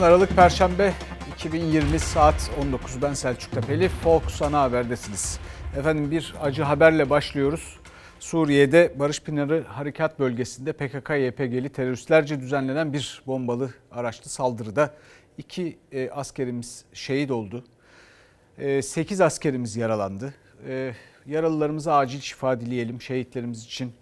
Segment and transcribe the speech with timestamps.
[0.00, 0.92] 10 Aralık Perşembe
[1.34, 5.40] 2020 saat 19 ben Selçuk Tepeli Fox Ana Haber'desiniz.
[5.78, 7.78] Efendim bir acı haberle başlıyoruz.
[8.20, 14.94] Suriye'de Barış Pınarı Harekat Bölgesi'nde PKK-YPG'li teröristlerce düzenlenen bir bombalı araçlı saldırıda
[15.38, 17.64] iki e, askerimiz şehit oldu.
[18.58, 20.34] E, 8 askerimiz yaralandı.
[20.68, 20.94] E,
[21.26, 23.92] yaralılarımıza acil şifa dileyelim şehitlerimiz için.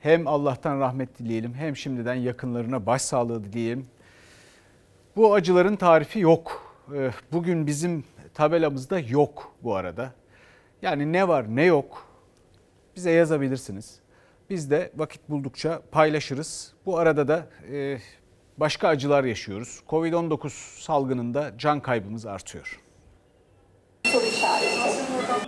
[0.00, 3.86] Hem Allah'tan rahmet dileyelim hem şimdiden yakınlarına başsağlığı dileyelim.
[5.16, 6.74] Bu acıların tarifi yok.
[6.94, 10.12] Ee, bugün bizim tabelamızda yok bu arada.
[10.82, 12.06] Yani ne var ne yok
[12.96, 13.98] bize yazabilirsiniz.
[14.50, 16.72] Biz de vakit buldukça paylaşırız.
[16.86, 17.98] Bu arada da e,
[18.56, 19.80] başka acılar yaşıyoruz.
[19.88, 20.48] Covid-19
[20.82, 22.80] salgınında can kaybımız artıyor.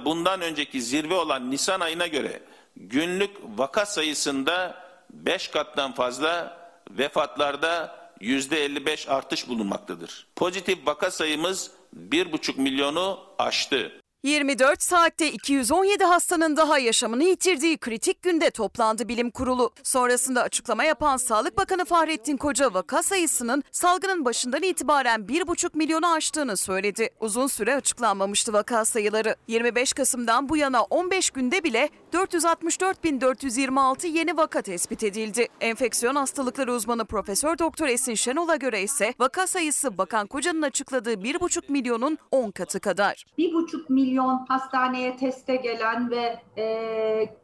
[0.04, 2.40] Bundan önceki zirve olan Nisan ayına göre
[2.76, 4.74] günlük vaka sayısında
[5.10, 6.56] 5 kattan fazla
[6.90, 10.26] vefatlarda %55 artış bulunmaktadır.
[10.36, 11.70] Pozitif vaka sayımız
[12.10, 14.00] 1,5 milyonu aştı.
[14.24, 19.70] 24 saatte 217 hastanın daha yaşamını yitirdiği kritik günde toplandı bilim kurulu.
[19.82, 26.56] Sonrasında açıklama yapan Sağlık Bakanı Fahrettin Koca vaka sayısının salgının başından itibaren 1,5 milyonu aştığını
[26.56, 27.10] söyledi.
[27.20, 29.36] Uzun süre açıklanmamıştı vaka sayıları.
[29.48, 35.48] 25 Kasım'dan bu yana 15 günde bile 464.426 yeni vaka tespit edildi.
[35.60, 41.72] Enfeksiyon hastalıkları uzmanı Profesör Doktor Esin Şenol'a göre ise vaka sayısı Bakan Koca'nın açıkladığı 1,5
[41.72, 43.24] milyonun 10 katı kadar.
[43.38, 44.13] 1,5 milyon
[44.48, 47.36] hastaneye teste gelen ve e,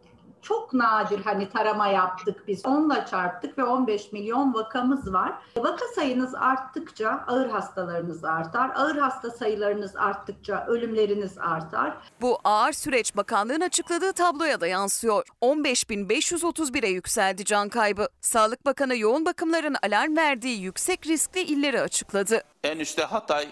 [0.42, 2.66] çok nadir hani tarama yaptık biz.
[2.66, 5.32] Onunla çarptık ve 15 milyon vakamız var.
[5.56, 8.70] Vaka sayınız arttıkça ağır hastalarınız artar.
[8.74, 11.96] Ağır hasta sayılarınız arttıkça ölümleriniz artar.
[12.20, 15.27] Bu ağır süreç bakanlığın açıkladığı tabloya da yansıyor.
[15.42, 18.08] 15.531'e yükseldi can kaybı.
[18.20, 22.42] Sağlık Bakanı yoğun bakımların alarm verdiği yüksek riskli illeri açıkladı.
[22.64, 23.48] En üstte Hatay,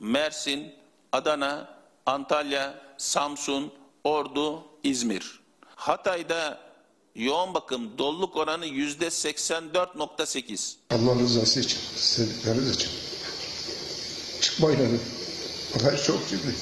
[0.00, 0.74] Mersin,
[1.12, 3.72] Adana, Antalya, Samsun,
[4.04, 5.40] Ordu, İzmir.
[5.76, 6.60] Hatay'da
[7.14, 10.74] yoğun bakım doluluk oranı yüzde 84.8.
[10.90, 12.90] Allah rızası için, sevdikleriniz için.
[14.40, 14.98] Çıkmayın hani.
[15.82, 16.54] Olay çok ciddi.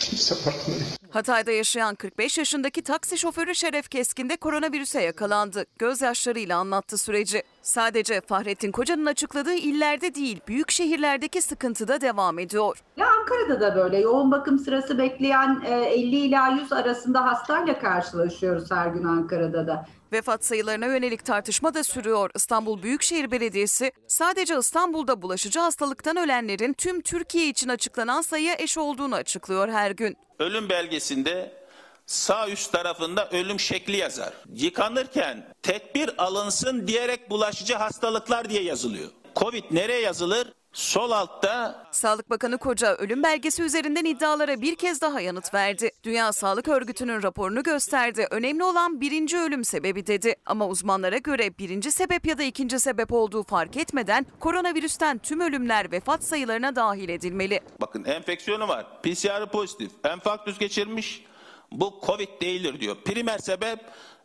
[0.00, 0.86] Kimse farkında değil.
[1.10, 5.66] Hatay'da yaşayan 45 yaşındaki taksi şoförü Şeref Keskin de koronavirüse yakalandı.
[5.78, 7.42] Gözyaşlarıyla anlattı süreci.
[7.62, 12.78] Sadece Fahrettin Koca'nın açıkladığı illerde değil, büyük şehirlerdeki sıkıntı da devam ediyor.
[12.96, 18.70] Ya Ankara'da da böyle yoğun bakım sırası bekleyen e, 50 ila 100 arasında hastayla karşılaşıyoruz
[18.70, 19.86] her gün Ankara'da da.
[20.12, 22.30] Vefat sayılarına yönelik tartışma da sürüyor.
[22.34, 29.14] İstanbul Büyükşehir Belediyesi sadece İstanbul'da bulaşıcı hastalıktan ölenlerin tüm Türkiye için açıklanan sayıya eş olduğunu
[29.14, 30.16] açıklıyor her gün.
[30.38, 31.61] Ölüm belgesinde
[32.06, 34.32] sağ üst tarafında ölüm şekli yazar.
[34.54, 39.10] Yıkanırken tedbir alınsın diyerek bulaşıcı hastalıklar diye yazılıyor.
[39.36, 40.52] Covid nereye yazılır?
[40.72, 45.90] Sol altta Sağlık Bakanı Koca ölüm belgesi üzerinden iddialara bir kez daha yanıt verdi.
[46.04, 48.26] Dünya Sağlık Örgütü'nün raporunu gösterdi.
[48.30, 50.34] Önemli olan birinci ölüm sebebi dedi.
[50.46, 55.92] Ama uzmanlara göre birinci sebep ya da ikinci sebep olduğu fark etmeden koronavirüsten tüm ölümler
[55.92, 57.60] vefat sayılarına dahil edilmeli.
[57.80, 58.86] bakın enfeksiyonu var.
[59.02, 59.90] PCR pozitif.
[60.04, 61.24] Enfarktüs geçirmiş.
[61.72, 62.96] Bu Covid değildir diyor.
[63.04, 63.78] Primer sebep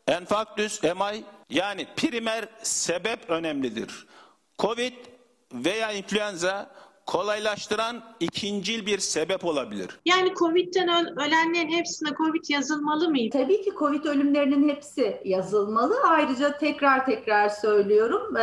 [0.07, 4.07] enfarktüs, MI yani primer sebep önemlidir.
[4.59, 4.93] Covid
[5.53, 6.71] veya influenza
[7.05, 9.99] kolaylaştıran ikincil bir sebep olabilir.
[10.05, 13.37] Yani Covid'den ölenlerin hepsine Covid yazılmalı mıydı?
[13.37, 15.95] Tabii ki Covid ölümlerinin hepsi yazılmalı.
[16.07, 18.35] Ayrıca tekrar tekrar söylüyorum,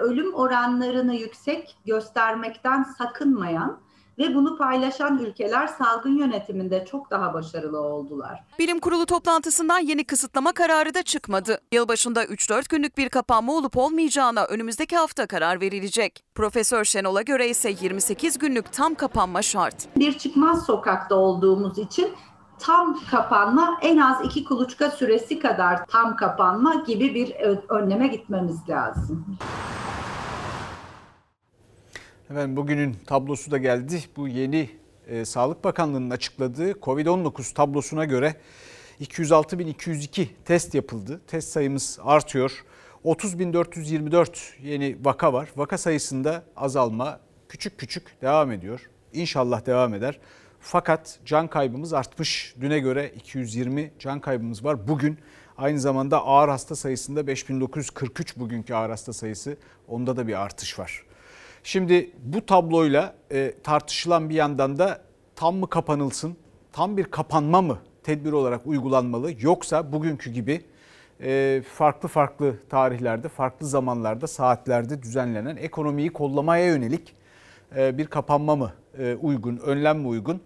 [0.00, 3.80] ölüm oranlarını yüksek göstermekten sakınmayan
[4.18, 8.44] ve bunu paylaşan ülkeler salgın yönetiminde çok daha başarılı oldular.
[8.58, 11.60] Bilim kurulu toplantısından yeni kısıtlama kararı da çıkmadı.
[11.72, 16.24] Yılbaşında 3-4 günlük bir kapanma olup olmayacağına önümüzdeki hafta karar verilecek.
[16.34, 19.96] Profesör Şenol'a göre ise 28 günlük tam kapanma şart.
[19.96, 22.08] Bir çıkmaz sokakta olduğumuz için
[22.58, 27.34] tam kapanma en az iki kuluçka süresi kadar tam kapanma gibi bir
[27.68, 29.26] önleme gitmemiz lazım.
[32.30, 34.00] Efendim bugünün tablosu da geldi.
[34.16, 34.70] Bu yeni
[35.06, 38.36] e, Sağlık Bakanlığı'nın açıkladığı Covid-19 tablosuna göre
[39.00, 41.20] 206.202 test yapıldı.
[41.26, 42.64] Test sayımız artıyor.
[43.04, 44.28] 30.424
[44.62, 45.48] yeni vaka var.
[45.56, 48.90] Vaka sayısında azalma küçük küçük devam ediyor.
[49.12, 50.18] İnşallah devam eder.
[50.60, 52.54] Fakat can kaybımız artmış.
[52.60, 54.88] Düne göre 220 can kaybımız var.
[54.88, 55.18] Bugün
[55.56, 59.56] aynı zamanda ağır hasta sayısında 5943 bugünkü ağır hasta sayısı.
[59.88, 61.06] Onda da bir artış var.
[61.66, 65.00] Şimdi bu tabloyla e, tartışılan bir yandan da
[65.36, 66.36] tam mı kapanılsın,
[66.72, 70.64] tam bir kapanma mı tedbir olarak uygulanmalı yoksa bugünkü gibi
[71.22, 77.14] e, farklı farklı tarihlerde, farklı zamanlarda, saatlerde düzenlenen ekonomiyi kollamaya yönelik
[77.76, 80.42] e, bir kapanma mı e, uygun, önlem mi uygun?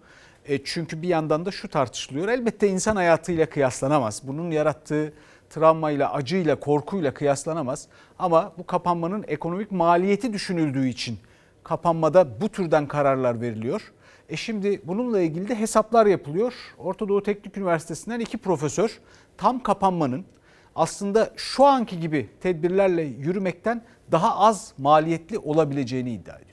[0.63, 2.27] Çünkü bir yandan da şu tartışılıyor.
[2.27, 4.21] Elbette insan hayatıyla kıyaslanamaz.
[4.23, 5.13] Bunun yarattığı
[5.53, 7.87] travmayla, acıyla, korkuyla kıyaslanamaz.
[8.19, 11.17] Ama bu kapanmanın ekonomik maliyeti düşünüldüğü için
[11.63, 13.91] kapanmada bu türden kararlar veriliyor.
[14.29, 16.53] E şimdi bununla ilgili de hesaplar yapılıyor.
[16.77, 18.99] Orta Doğu Teknik Üniversitesi'nden iki profesör
[19.37, 20.25] tam kapanmanın
[20.75, 26.50] aslında şu anki gibi tedbirlerle yürümekten daha az maliyetli olabileceğini iddia ediyor.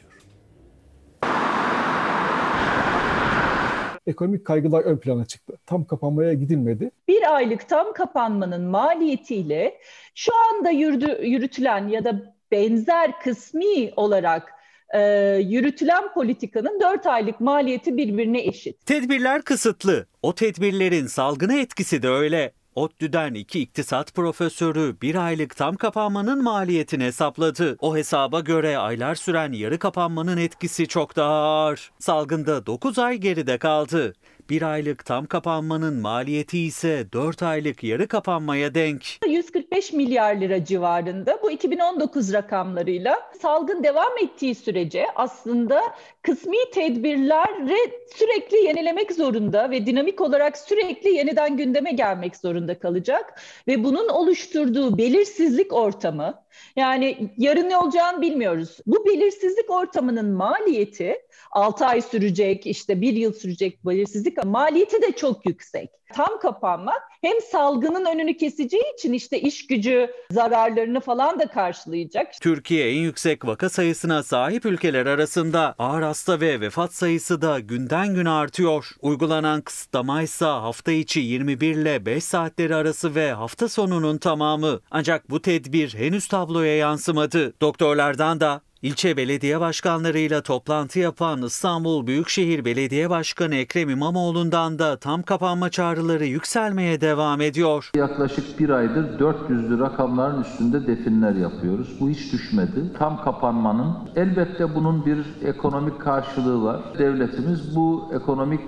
[4.09, 5.55] Ekonomik kaygılar ön plana çıktı.
[5.67, 6.91] Tam kapanmaya gidilmedi.
[7.09, 9.79] Bir aylık tam kapanmanın maliyetiyle
[10.15, 14.53] şu anda yürüdü, yürütülen ya da benzer kısmi olarak
[14.95, 15.01] e,
[15.45, 18.87] yürütülen politikanın 4 aylık maliyeti birbirine eşit.
[18.87, 20.07] Tedbirler kısıtlı.
[20.23, 22.53] O tedbirlerin salgına etkisi de öyle.
[22.79, 27.77] ODTÜ'den iki iktisat profesörü bir aylık tam kapanmanın maliyetini hesapladı.
[27.81, 31.91] O hesaba göre aylar süren yarı kapanmanın etkisi çok daha ağır.
[31.99, 34.15] Salgında 9 ay geride kaldı.
[34.51, 39.03] Bir aylık tam kapanmanın maliyeti ise 4 aylık yarı kapanmaya denk.
[39.29, 45.83] 145 milyar lira civarında bu 2019 rakamlarıyla salgın devam ettiği sürece aslında
[46.23, 53.85] kısmi tedbirleri sürekli yenilemek zorunda ve dinamik olarak sürekli yeniden gündeme gelmek zorunda kalacak ve
[53.85, 56.35] bunun oluşturduğu belirsizlik ortamı
[56.77, 58.79] yani yarın ne olacağını bilmiyoruz.
[58.87, 61.17] Bu belirsizlik ortamının maliyeti
[61.51, 65.91] 6 ay sürecek, işte 1 yıl sürecek belirsizlik maliyeti de çok yüksek.
[66.15, 72.27] Tam kapanmak hem salgının önünü keseceği için işte iş gücü zararlarını falan da karşılayacak.
[72.41, 78.15] Türkiye en yüksek vaka sayısına sahip ülkeler arasında ağır hasta ve vefat sayısı da günden
[78.15, 78.91] güne artıyor.
[79.03, 84.81] Uygulanan kısıtlama ise hafta içi 21 ile 5 saatleri arası ve hafta sonunun tamamı.
[84.91, 87.61] Ancak bu tedbir henüz tabloya yansımadı.
[87.61, 95.23] Doktorlardan da İlçe belediye başkanlarıyla toplantı yapan İstanbul Büyükşehir Belediye Başkanı Ekrem İmamoğlu'ndan da tam
[95.23, 97.91] kapanma çağrıları yükselmeye devam ediyor.
[97.97, 102.01] Yaklaşık bir aydır 400'lü rakamların üstünde definler yapıyoruz.
[102.01, 102.93] Bu hiç düşmedi.
[102.99, 106.81] Tam kapanmanın elbette bunun bir ekonomik karşılığı var.
[106.99, 108.61] Devletimiz bu ekonomik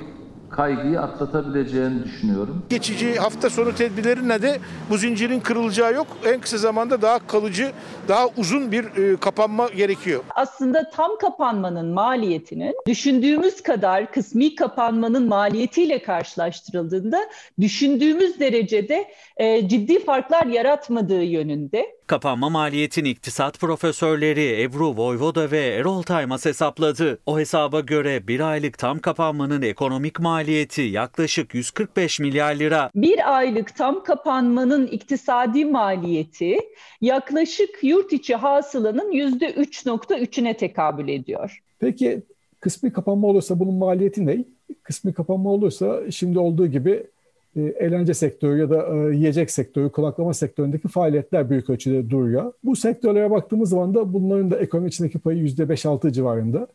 [0.51, 2.63] kaygıyı atlatabileceğini düşünüyorum.
[2.69, 4.59] Geçici hafta sonu tedbirlerine de
[4.91, 6.07] bu zincirin kırılacağı yok.
[6.27, 7.73] En kısa zamanda daha kalıcı,
[8.09, 10.23] daha uzun bir e, kapanma gerekiyor.
[10.35, 17.21] Aslında tam kapanmanın maliyetinin düşündüğümüz kadar kısmi kapanmanın maliyetiyle karşılaştırıldığında
[17.61, 22.00] düşündüğümüz derecede e, ciddi farklar yaratmadığı yönünde.
[22.11, 27.19] Kapanma maliyetini iktisat profesörleri Ebru Voyvoda ve Erol Taymaz hesapladı.
[27.27, 32.91] O hesaba göre bir aylık tam kapanmanın ekonomik maliyeti yaklaşık 145 milyar lira.
[32.95, 36.59] Bir aylık tam kapanmanın iktisadi maliyeti
[37.01, 41.63] yaklaşık yurt içi hasılanın %3.3'üne tekabül ediyor.
[41.79, 42.23] Peki
[42.61, 44.45] kısmi kapanma olursa bunun maliyeti ne?
[44.83, 47.07] Kısmi kapanma olursa şimdi olduğu gibi
[47.57, 52.53] eğlence sektörü ya da e, yiyecek sektörü, konaklama sektöründeki faaliyetler büyük ölçüde duruyor.
[52.65, 56.67] Bu sektörlere baktığımız zaman da bunların da ekonomi içindeki payı %5-6 civarında.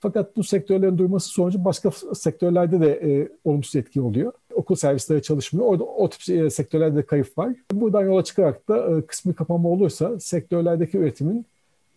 [0.00, 4.32] Fakat bu sektörlerin durması sonucu başka sektörlerde de e, olumsuz etki oluyor.
[4.54, 5.66] Okul servisleri çalışmıyor.
[5.66, 7.52] Orada o tip e, sektörlerde de kayıp var.
[7.72, 11.46] Buradan yola çıkarak da e, kısmi kapanma olursa sektörlerdeki üretimin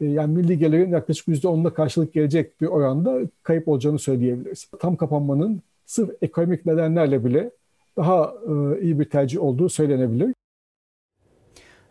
[0.02, 4.68] e, yani milli gelirin yaklaşık %10'una karşılık gelecek bir oranda kayıp olacağını söyleyebiliriz.
[4.80, 7.52] Tam kapanmanın sırf ekonomik nedenlerle bile
[8.00, 10.34] daha e, iyi bir tercih olduğu söylenebilir.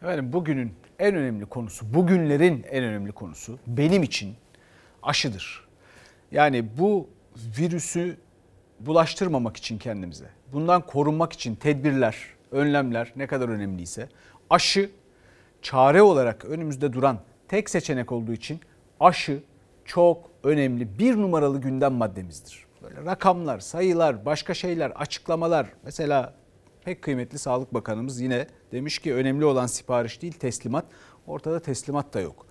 [0.02, 4.34] Efendim bugünün en önemli konusu, bugünlerin en önemli konusu benim için
[5.02, 5.68] aşıdır.
[6.32, 7.08] Yani bu
[7.58, 8.16] virüsü
[8.80, 12.16] bulaştırmamak için kendimize, bundan korunmak için tedbirler,
[12.50, 14.08] önlemler ne kadar önemliyse
[14.50, 14.90] aşı
[15.62, 18.60] çare olarak önümüzde duran tek seçenek olduğu için
[19.00, 19.42] aşı
[19.84, 25.66] çok önemli bir numaralı gündem maddemizdir böyle rakamlar, sayılar, başka şeyler, açıklamalar.
[25.84, 26.34] Mesela
[26.84, 30.84] pek kıymetli Sağlık Bakanımız yine demiş ki önemli olan sipariş değil teslimat.
[31.26, 32.46] Ortada teslimat da yok.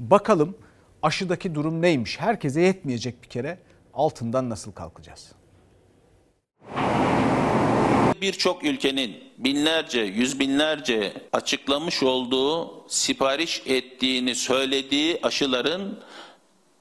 [0.00, 0.54] Bakalım
[1.02, 2.20] aşıdaki durum neymiş?
[2.20, 3.58] Herkese yetmeyecek bir kere
[3.94, 5.32] altından nasıl kalkacağız?
[8.20, 15.98] Birçok ülkenin binlerce, yüz binlerce açıklamış olduğu, sipariş ettiğini söylediği aşıların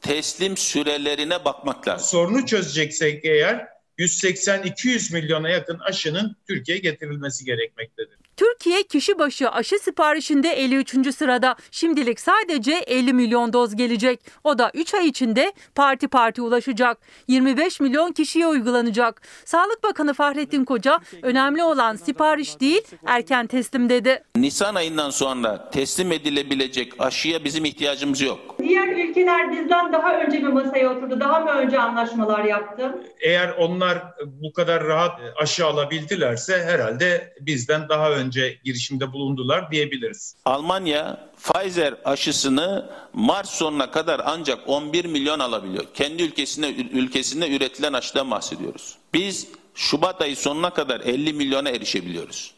[0.01, 2.07] teslim sürelerine bakmak lazım.
[2.07, 3.67] Sorunu çözeceksek eğer
[3.99, 8.20] 180-200 milyona yakın aşının Türkiye'ye getirilmesi gerekmektedir.
[8.41, 11.15] Türkiye kişi başı aşı siparişinde 53.
[11.15, 11.55] sırada.
[11.71, 14.19] Şimdilik sadece 50 milyon doz gelecek.
[14.43, 16.97] O da 3 ay içinde parti parti ulaşacak.
[17.27, 19.21] 25 milyon kişiye uygulanacak.
[19.45, 24.23] Sağlık Bakanı Fahrettin Koca önemli olan sipariş değil erken teslim dedi.
[24.35, 28.55] Nisan ayından sonra teslim edilebilecek aşıya bizim ihtiyacımız yok.
[28.59, 31.19] Diğer ülkeler bizden daha önce mi masaya oturdu?
[31.19, 32.95] Daha mı önce anlaşmalar yaptı?
[33.19, 38.30] Eğer onlar bu kadar rahat aşı alabildilerse herhalde bizden daha önce
[38.63, 40.35] girişimde bulundular diyebiliriz.
[40.45, 45.85] Almanya Pfizer aşısını Mart sonuna kadar ancak 11 milyon alabiliyor.
[45.93, 48.95] Kendi ülkesinde ülkesinde üretilen aşıdan bahsediyoruz.
[49.13, 52.53] Biz Şubat ayı sonuna kadar 50 milyona erişebiliyoruz.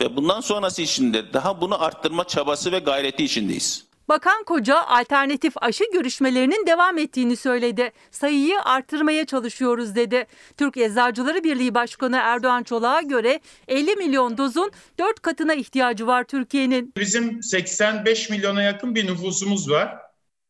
[0.00, 3.85] Ve bundan sonrası için de daha bunu arttırma çabası ve gayreti içindeyiz.
[4.08, 7.92] Bakan Koca alternatif aşı görüşmelerinin devam ettiğini söyledi.
[8.10, 10.26] Sayıyı artırmaya çalışıyoruz dedi.
[10.56, 16.92] Türk Eczacıları Birliği Başkanı Erdoğan Çolak'a göre 50 milyon dozun 4 katına ihtiyacı var Türkiye'nin.
[16.96, 19.98] Bizim 85 milyona yakın bir nüfusumuz var.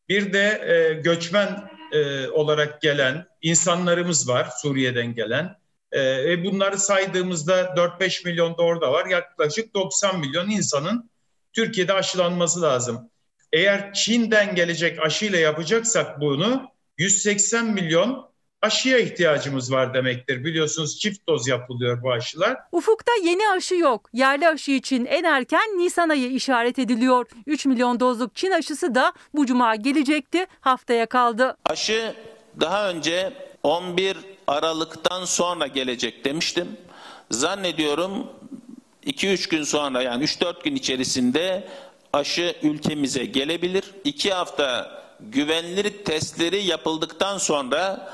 [0.09, 5.55] Bir de e, göçmen e, olarak gelen insanlarımız var Suriye'den gelen.
[5.93, 9.05] E, bunları saydığımızda 4-5 milyon da orada var.
[9.05, 11.09] Yaklaşık 90 milyon insanın
[11.53, 13.09] Türkiye'de aşılanması lazım.
[13.53, 18.27] Eğer Çin'den gelecek aşıyla yapacaksak bunu 180 milyon
[18.61, 20.43] aşıya ihtiyacımız var demektir.
[20.43, 22.57] Biliyorsunuz çift doz yapılıyor bu aşılar.
[22.71, 24.09] Ufukta yeni aşı yok.
[24.13, 27.25] Yerli aşı için en erken Nisan ayı işaret ediliyor.
[27.45, 30.45] 3 milyon dozluk Çin aşısı da bu cuma gelecekti.
[30.61, 31.57] Haftaya kaldı.
[31.65, 32.15] Aşı
[32.59, 36.67] daha önce 11 Aralık'tan sonra gelecek demiştim.
[37.31, 38.27] Zannediyorum
[39.05, 41.67] 2-3 gün sonra yani 3-4 gün içerisinde
[42.13, 43.83] aşı ülkemize gelebilir.
[44.03, 48.13] 2 hafta güvenilir testleri yapıldıktan sonra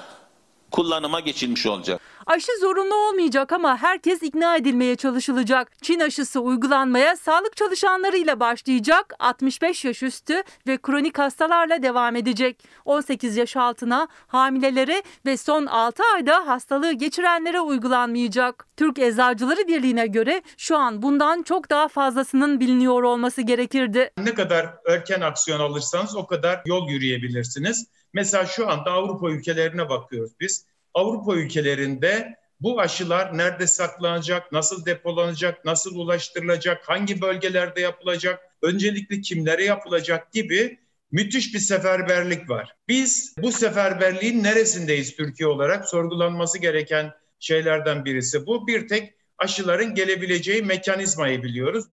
[0.72, 2.02] kullanıma geçilmiş olacak.
[2.26, 5.72] Aşı zorunlu olmayacak ama herkes ikna edilmeye çalışılacak.
[5.82, 9.14] Çin aşısı uygulanmaya sağlık çalışanlarıyla başlayacak.
[9.20, 12.64] 65 yaş üstü ve kronik hastalarla devam edecek.
[12.86, 18.68] 18 yaş altına, hamilelere ve son 6 ayda hastalığı geçirenlere uygulanmayacak.
[18.78, 24.12] Türk Eczacıları Birliği'ne göre şu an bundan çok daha fazlasının biliniyor olması gerekirdi.
[24.18, 27.88] Ne kadar erken aksiyon alırsanız o kadar yol yürüyebilirsiniz.
[28.14, 30.66] Mesela şu anda Avrupa ülkelerine bakıyoruz biz.
[30.94, 39.66] Avrupa ülkelerinde bu aşılar nerede saklanacak, nasıl depolanacak, nasıl ulaştırılacak, hangi bölgelerde yapılacak, öncelikle kimlere
[39.66, 40.80] yapılacak gibi
[41.12, 42.76] müthiş bir seferberlik var.
[42.88, 48.68] Biz bu seferberliğin neresindeyiz Türkiye olarak sorgulanması gereken şeylerden birisi bu.
[48.68, 51.86] Bir tek aşıların gelebileceği mekanizmayı biliyoruz.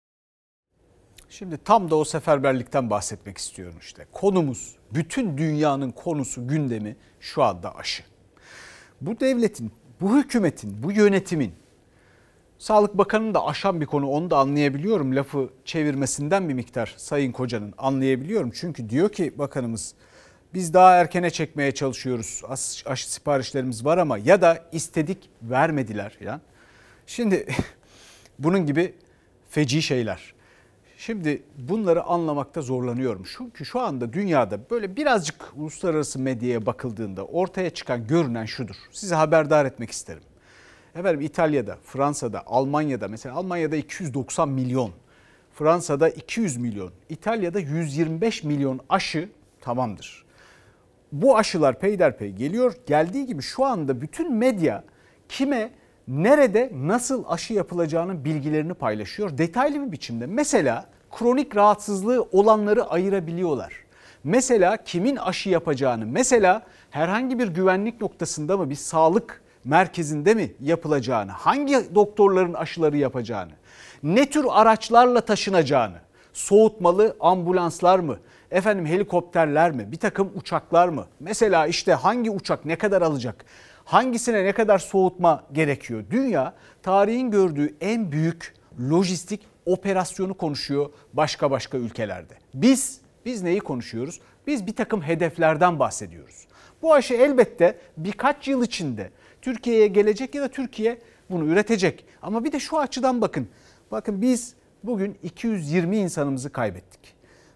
[1.29, 4.07] Şimdi tam da o seferberlikten bahsetmek istiyorum işte.
[4.13, 8.10] Konumuz, bütün dünyanın konusu, gündemi şu anda aşı.
[9.01, 11.53] Bu devletin, bu hükümetin, bu yönetimin
[12.59, 15.17] Sağlık Bakanı'nın da aşan bir konu onu da anlayabiliyorum.
[15.17, 18.51] Lafı çevirmesinden bir miktar Sayın Koca'nın anlayabiliyorum.
[18.55, 19.95] Çünkü diyor ki bakanımız
[20.55, 22.43] biz daha erkene çekmeye çalışıyoruz.
[22.87, 26.19] Aşı siparişlerimiz var ama ya da istedik vermediler.
[26.21, 26.41] Yani.
[27.07, 27.47] Şimdi
[28.39, 28.95] bunun gibi
[29.51, 30.35] feci şeyler.
[31.01, 33.25] Şimdi bunları anlamakta zorlanıyorum.
[33.37, 38.75] Çünkü şu anda dünyada böyle birazcık uluslararası medyaya bakıldığında ortaya çıkan görünen şudur.
[38.93, 40.23] Size haberdar etmek isterim.
[40.95, 44.91] Efendim İtalya'da, Fransa'da, Almanya'da mesela Almanya'da 290 milyon,
[45.55, 49.29] Fransa'da 200 milyon, İtalya'da 125 milyon aşı
[49.61, 50.25] tamamdır.
[51.13, 52.75] Bu aşılar peyderpey geliyor.
[52.87, 54.85] Geldiği gibi şu anda bütün medya
[55.29, 55.71] kime
[56.09, 60.27] nerede nasıl aşı yapılacağının bilgilerini paylaşıyor detaylı bir biçimde.
[60.27, 63.73] Mesela kronik rahatsızlığı olanları ayırabiliyorlar.
[64.25, 71.31] Mesela kimin aşı yapacağını, mesela herhangi bir güvenlik noktasında mı bir sağlık merkezinde mi yapılacağını,
[71.31, 73.53] hangi doktorların aşıları yapacağını,
[74.03, 75.97] ne tür araçlarla taşınacağını,
[76.33, 78.19] soğutmalı ambulanslar mı,
[78.51, 81.07] efendim helikopterler mi, bir takım uçaklar mı?
[81.21, 83.45] Mesela işte hangi uçak ne kadar alacak?
[83.91, 86.05] hangisine ne kadar soğutma gerekiyor?
[86.11, 88.55] Dünya tarihin gördüğü en büyük
[88.91, 89.41] lojistik
[89.73, 92.35] operasyonu konuşuyor başka başka ülkelerde.
[92.55, 94.21] Biz biz neyi konuşuyoruz?
[94.47, 96.47] Biz bir takım hedeflerden bahsediyoruz.
[96.83, 99.11] Bu aşı elbette birkaç yıl içinde
[99.43, 100.99] Türkiye'ye gelecek ya da Türkiye
[101.31, 102.05] bunu üretecek.
[102.23, 103.49] Ama bir de şu açıdan bakın.
[103.91, 107.15] Bakın biz bugün 220 insanımızı kaybettik.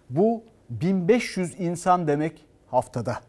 [0.09, 3.19] Bu 1500 insan demek haftada.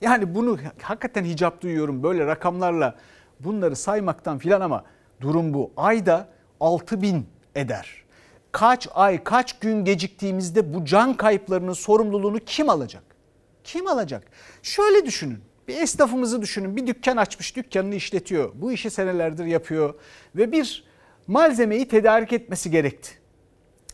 [0.00, 2.94] Yani bunu hakikaten hicap duyuyorum böyle rakamlarla
[3.40, 4.84] bunları saymaktan filan ama
[5.20, 5.72] durum bu.
[5.76, 6.28] Ayda
[6.60, 8.04] 6 bin eder.
[8.52, 13.02] Kaç ay, kaç gün geciktiğimizde bu can kayıplarının sorumluluğunu kim alacak?
[13.64, 14.22] Kim alacak?
[14.62, 15.38] Şöyle düşünün.
[15.68, 16.76] Bir esnafımızı düşünün.
[16.76, 18.52] Bir dükkan açmış, dükkanını işletiyor.
[18.54, 19.94] Bu işi senelerdir yapıyor
[20.36, 20.84] ve bir
[21.26, 23.10] malzemeyi tedarik etmesi gerekti.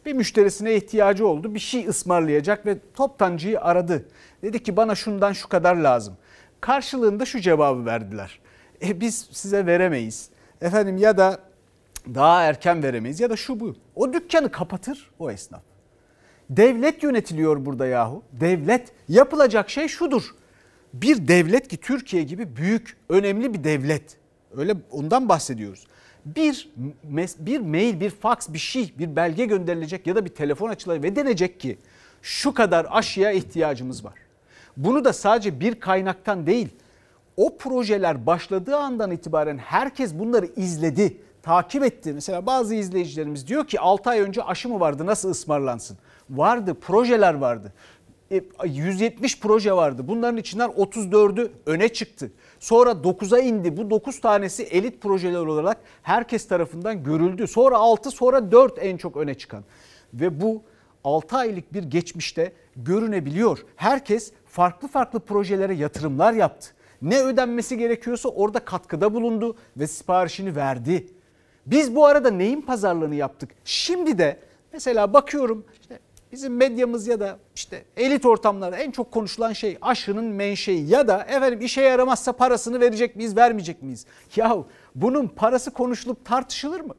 [0.06, 1.54] Bir müşterisine ihtiyacı oldu.
[1.54, 4.08] Bir şey ısmarlayacak ve toptancıyı aradı.
[4.42, 6.16] Dedi ki bana şundan şu kadar lazım.
[6.60, 8.40] Karşılığında şu cevabı verdiler.
[8.82, 10.30] E biz size veremeyiz.
[10.60, 11.40] Efendim ya da
[12.14, 13.74] daha erken veremeyiz ya da şu bu.
[13.94, 15.62] O dükkanı kapatır o esnaf.
[16.50, 18.22] Devlet yönetiliyor burada yahu.
[18.32, 20.34] Devlet yapılacak şey şudur.
[20.94, 24.16] Bir devlet ki Türkiye gibi büyük, önemli bir devlet.
[24.56, 25.86] Öyle ondan bahsediyoruz.
[26.24, 26.70] Bir
[27.38, 31.16] bir mail, bir fax, bir şey, bir belge gönderilecek ya da bir telefon açılacak ve
[31.16, 31.78] denecek ki
[32.22, 34.14] şu kadar aşıya ihtiyacımız var.
[34.76, 36.68] Bunu da sadece bir kaynaktan değil,
[37.36, 42.12] o projeler başladığı andan itibaren herkes bunları izledi, takip etti.
[42.12, 45.98] Mesela bazı izleyicilerimiz diyor ki 6 ay önce aşı mı vardı nasıl ısmarlansın?
[46.30, 47.72] Vardı, projeler vardı.
[48.64, 50.08] 170 e, proje vardı.
[50.08, 52.32] Bunların içinden 34'ü öne çıktı.
[52.60, 53.76] Sonra 9'a indi.
[53.76, 57.46] Bu 9 tanesi elit projeler olarak herkes tarafından görüldü.
[57.46, 59.64] Sonra 6, sonra 4 en çok öne çıkan.
[60.14, 60.62] Ve bu
[61.04, 63.64] 6 aylık bir geçmişte görünebiliyor.
[63.76, 66.68] Herkes farklı farklı projelere yatırımlar yaptı.
[67.02, 71.06] Ne ödenmesi gerekiyorsa orada katkıda bulundu ve siparişini verdi.
[71.66, 73.50] Biz bu arada neyin pazarlığını yaptık?
[73.64, 74.40] Şimdi de
[74.72, 75.98] mesela bakıyorum işte
[76.32, 81.22] bizim medyamız ya da işte elit ortamlarda en çok konuşulan şey aşının menşei ya da
[81.22, 84.06] efendim işe yaramazsa parasını verecek miyiz vermeyecek miyiz?
[84.36, 86.94] Yahu bunun parası konuşulup tartışılır mı?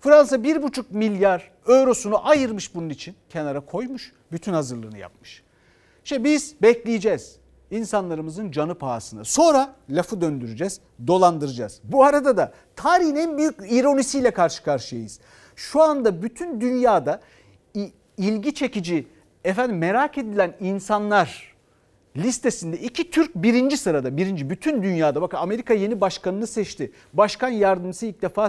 [0.00, 5.42] Fransa 1,5 milyar eurosunu ayırmış bunun için kenara koymuş bütün hazırlığını yapmış.
[6.04, 7.36] İşte biz bekleyeceğiz
[7.70, 9.24] insanlarımızın canı pahasına.
[9.24, 11.80] Sonra lafı döndüreceğiz, dolandıracağız.
[11.84, 15.20] Bu arada da tarihin en büyük ironisiyle karşı karşıyayız.
[15.56, 17.20] Şu anda bütün dünyada
[18.18, 19.06] ilgi çekici,
[19.44, 21.56] efendim merak edilen insanlar
[22.16, 24.16] listesinde iki Türk birinci sırada.
[24.16, 25.22] Birinci bütün dünyada.
[25.22, 26.92] Bakın Amerika yeni başkanını seçti.
[27.12, 28.48] Başkan yardımcısı ilk defa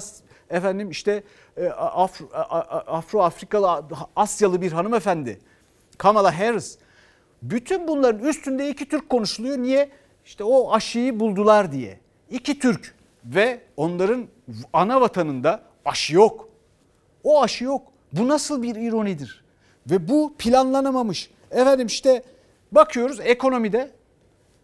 [0.49, 1.23] efendim işte
[1.57, 2.25] e, Afro,
[2.87, 3.83] Afro Afrikalı
[4.15, 5.39] Asyalı bir hanımefendi.
[5.97, 6.77] Kamala Harris.
[7.41, 9.57] Bütün bunların üstünde iki Türk konuşuluyor.
[9.57, 9.89] Niye?
[10.25, 11.99] İşte o aşıyı buldular diye.
[12.29, 14.27] İki Türk ve onların
[14.73, 16.49] ana vatanında aşı yok.
[17.23, 17.81] O aşı yok.
[18.13, 19.43] Bu nasıl bir ironidir?
[19.91, 21.29] Ve bu planlanamamış.
[21.51, 22.23] Efendim işte
[22.71, 23.91] bakıyoruz ekonomide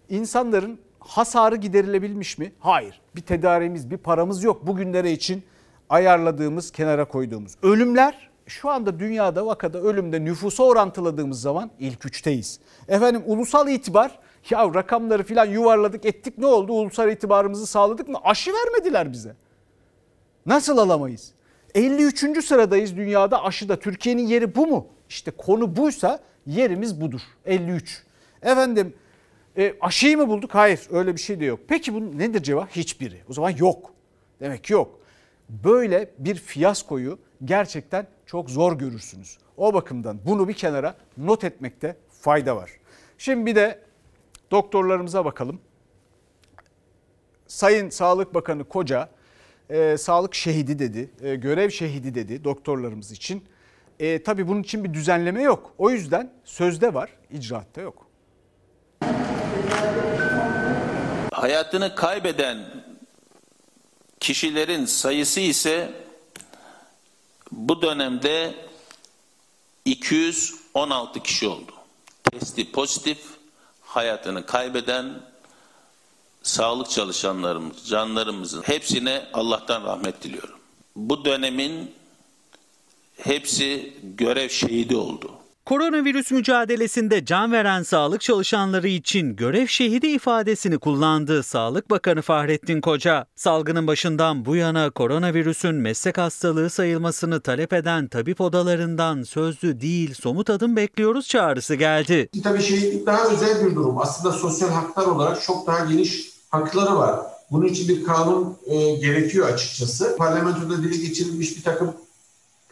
[0.10, 2.52] insanların hasarı giderilebilmiş mi?
[2.60, 3.02] Hayır.
[3.16, 5.44] Bir tedarimiz, bir paramız yok bugünlere için
[5.90, 7.56] ayarladığımız, kenara koyduğumuz.
[7.64, 12.60] Ölümler şu anda dünyada vakada ölümde nüfusa orantıladığımız zaman ilk üçteyiz.
[12.88, 16.74] Efendim ulusal itibar ya rakamları filan yuvarladık ettik ne oldu?
[16.74, 18.18] Ulusal itibarımızı sağladık mı?
[18.24, 19.36] Aşı vermediler bize.
[20.46, 21.34] Nasıl alamayız?
[21.76, 22.46] 53.
[22.46, 23.80] sıradayız dünyada aşıda.
[23.80, 24.88] Türkiye'nin yeri bu mu?
[25.10, 27.22] İşte konu buysa yerimiz budur.
[27.46, 28.04] 53.
[28.42, 28.94] Efendim
[29.58, 30.56] e, aşıyı mı bulduk?
[30.56, 31.60] Hayır öyle bir şey de yok.
[31.68, 32.76] Peki bu nedir cevap?
[32.76, 33.22] Hiçbiri.
[33.30, 33.94] O zaman yok.
[34.40, 35.00] Demek ki yok.
[35.50, 39.38] Böyle bir fiyaskoyu gerçekten çok zor görürsünüz.
[39.58, 42.72] O bakımdan bunu bir kenara not etmekte fayda var.
[43.18, 43.80] Şimdi bir de
[44.52, 45.60] doktorlarımıza bakalım.
[47.48, 49.10] Sayın Sağlık Bakanı Koca
[49.70, 53.46] e, sağlık şehidi dedi, e, görev şehidi dedi doktorlarımız için.
[54.00, 55.74] E, tabii bunun için bir düzenleme yok.
[55.78, 58.08] O yüzden sözde var, icraatta yok.
[61.32, 62.58] Hayatını kaybeden
[64.20, 65.92] kişilerin sayısı ise
[67.58, 68.56] bu dönemde
[69.86, 71.72] 216 kişi oldu.
[72.24, 73.20] Testi pozitif,
[73.82, 75.22] hayatını kaybeden
[76.44, 80.60] sağlık çalışanlarımız, canlarımızın hepsine Allah'tan rahmet diliyorum.
[80.96, 81.96] Bu dönemin
[83.18, 85.32] hepsi görev şehidi oldu.
[85.66, 93.26] Koronavirüs mücadelesinde can veren sağlık çalışanları için görev şehidi ifadesini kullandı Sağlık Bakanı Fahrettin Koca.
[93.36, 100.50] Salgının başından bu yana koronavirüsün meslek hastalığı sayılmasını talep eden tabip odalarından sözlü değil somut
[100.50, 102.30] adım bekliyoruz çağrısı geldi.
[102.44, 103.98] Tabii şehitlik daha özel bir durum.
[103.98, 107.20] Aslında sosyal haklar olarak çok daha geniş hakları var.
[107.52, 110.16] Bunun için bir kanun e, gerekiyor açıkçası.
[110.18, 111.94] Parlamentoda dile geçirilmiş bir takım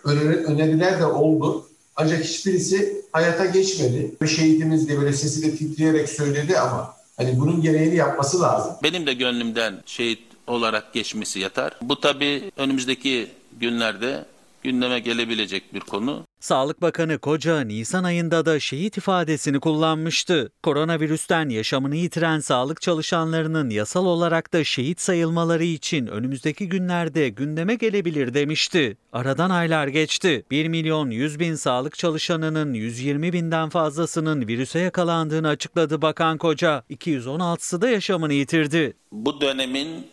[0.06, 1.65] öneriler de oldu.
[1.95, 4.12] Ancak hiçbirisi hayata geçmedi.
[4.36, 8.73] Şehidimiz de böyle sesi de titreyerek söyledi ama hani bunun gereğini yapması lazım.
[8.84, 11.77] Benim de gönlümden şehit olarak geçmesi yatar.
[11.82, 13.27] Bu tabii önümüzdeki
[13.60, 14.25] günlerde
[14.63, 16.25] gündeme gelebilecek bir konu.
[16.41, 20.51] Sağlık Bakanı Koca Nisan ayında da şehit ifadesini kullanmıştı.
[20.63, 28.34] Koronavirüsten yaşamını yitiren sağlık çalışanlarının yasal olarak da şehit sayılmaları için önümüzdeki günlerde gündeme gelebilir
[28.34, 28.97] demişti.
[29.13, 30.45] Aradan aylar geçti.
[30.51, 36.84] 1 milyon 100 bin sağlık çalışanının 120 binden fazlasının virüse yakalandığını açıkladı Bakan Koca.
[36.89, 38.93] 216'sı da yaşamını yitirdi.
[39.12, 40.08] Bu dönemin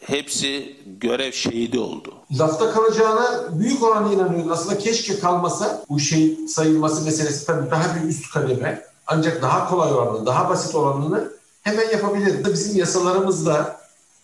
[0.00, 2.14] hepsi görev şehidi oldu.
[2.38, 4.50] Lafta kalacağına büyük oranda inanıyoruz.
[4.50, 8.84] Aslında keşke kalmasa bu şey sayılması meselesi tabii daha bir üst kademe.
[9.06, 11.32] Ancak daha kolay olanını, daha basit olanını
[11.62, 12.52] hemen yapabilir.
[12.52, 13.80] Bizim yasalarımızda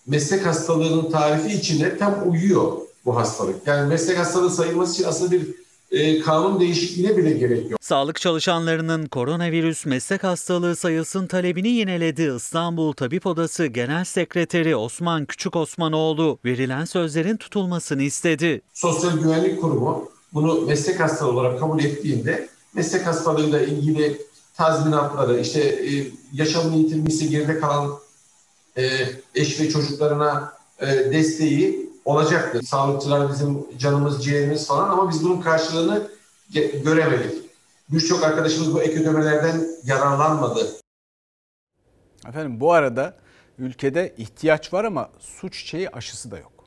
[0.06, 2.72] meslek hastalığının tarifi içine tam uyuyor
[3.04, 3.66] bu hastalık.
[3.66, 5.63] Yani meslek hastalığı sayılması için aslında bir
[5.94, 7.80] e, kanun değişikliğine bile gerek yok.
[7.83, 15.57] Sağlık çalışanlarının koronavirüs meslek hastalığı sayılsın talebini yineledi İstanbul Tabip Odası Genel Sekreteri Osman Küçük
[15.57, 18.61] Osmanoğlu verilen sözlerin tutulmasını istedi.
[18.72, 24.18] Sosyal Güvenlik Kurumu bunu meslek hastalığı olarak kabul ettiğinde meslek hastalığıyla ilgili
[24.57, 27.98] tazminatları, işte e, yaşamını yitirmişse geride kalan
[28.76, 28.83] e,
[29.35, 32.62] eş ve çocuklarına e, desteği olacaktır.
[32.62, 36.09] Sağlıkçılar bizim canımız, ciğerimiz falan ama biz bunun karşılığını
[36.85, 37.45] göremedik.
[37.88, 40.61] Birçok arkadaşımız bu ek ödemelerden yararlanmadı.
[42.29, 43.14] Efendim bu arada
[43.59, 46.64] ülkede ihtiyaç var ama su çiçeği aşısı da yok.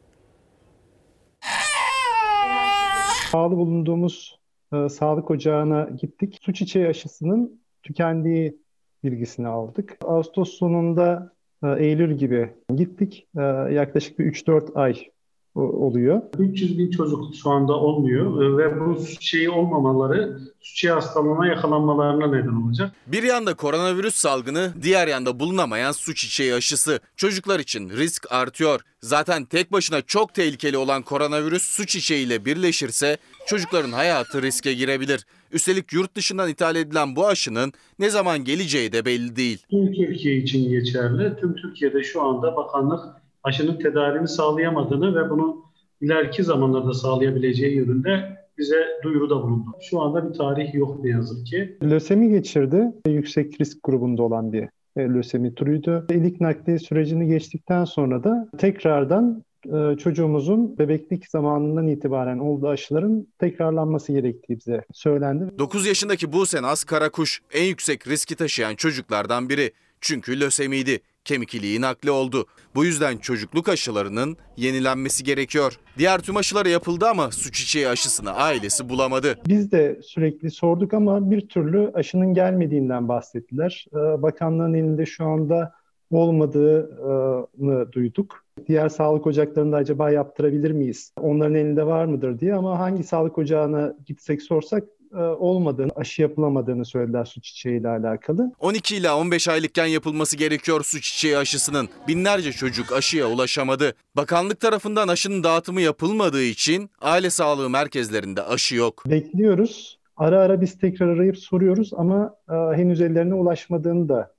[3.34, 4.40] Bağlı bulunduğumuz
[4.74, 6.40] e, sağlık ocağına gittik.
[6.42, 8.62] Su çiçeği aşısının tükendiği
[9.04, 9.98] bilgisini aldık.
[10.04, 13.28] Ağustos sonunda e, Eylül gibi gittik.
[13.38, 13.42] E,
[13.74, 15.12] yaklaşık bir 3-4 ay
[15.62, 16.22] oluyor.
[16.40, 22.92] 300 bin çocuk şu anda olmuyor ve bu şeyi olmamaları suçu hastalığına yakalanmalarına neden olacak.
[23.08, 27.00] Bir yanda koronavirüs salgını, diğer yanda bulunamayan su çiçeği aşısı.
[27.16, 28.82] Çocuklar için risk artıyor.
[29.02, 33.18] Zaten tek başına çok tehlikeli olan koronavirüs su çiçeğiyle birleşirse
[33.48, 35.26] çocukların hayatı riske girebilir.
[35.52, 39.66] Üstelik yurt dışından ithal edilen bu aşının ne zaman geleceği de belli değil.
[39.70, 41.36] Tüm Türkiye için geçerli.
[41.40, 43.00] Tüm Türkiye'de şu anda bakanlık
[43.48, 45.64] aşının tedarini sağlayamadığını ve bunu
[46.02, 49.70] ileriki zamanlarda sağlayabileceği yönünde bize duyuruda bulundu.
[49.82, 51.78] Şu anda bir tarih yok ne yazık ki.
[51.84, 52.92] Lösemi geçirdi.
[53.08, 54.64] Yüksek risk grubunda olan bir
[54.98, 56.06] e, lösemi türüydü.
[56.10, 64.12] İlik nakli sürecini geçtikten sonra da tekrardan e, çocuğumuzun bebeklik zamanından itibaren olduğu aşıların tekrarlanması
[64.12, 65.60] gerektiği bize söylendi.
[65.60, 69.72] 9 yaşındaki Buse Naz Karakuş en yüksek riski taşıyan çocuklardan biri.
[70.02, 72.46] Çünkü lösemiydi kemik iliği nakli oldu.
[72.76, 75.80] Bu yüzden çocukluk aşılarının yenilenmesi gerekiyor.
[75.98, 79.36] Diğer tüm aşıları yapıldı ama su çiçeği aşısını ailesi bulamadı.
[79.48, 83.86] Biz de sürekli sorduk ama bir türlü aşının gelmediğinden bahsettiler.
[83.94, 85.74] Ee, bakanlığın elinde şu anda
[86.12, 88.44] olmadığını duyduk.
[88.68, 91.12] Diğer sağlık ocaklarında acaba yaptırabilir miyiz?
[91.22, 94.84] Onların elinde var mıdır diye ama hangi sağlık ocağına gitsek sorsak
[95.16, 98.52] olmadığını, aşı yapılamadığını söylediler su çiçeği ile alakalı.
[98.60, 101.90] 12 ile 15 aylıkken yapılması gerekiyor su çiçeği aşısının.
[102.08, 103.94] Binlerce çocuk aşıya ulaşamadı.
[104.16, 109.04] Bakanlık tarafından aşının dağıtımı yapılmadığı için aile sağlığı merkezlerinde aşı yok.
[109.10, 109.98] Bekliyoruz.
[110.18, 114.37] Ara ara biz tekrar arayıp soruyoruz ama e, henüz ellerine ulaşmadığını da e,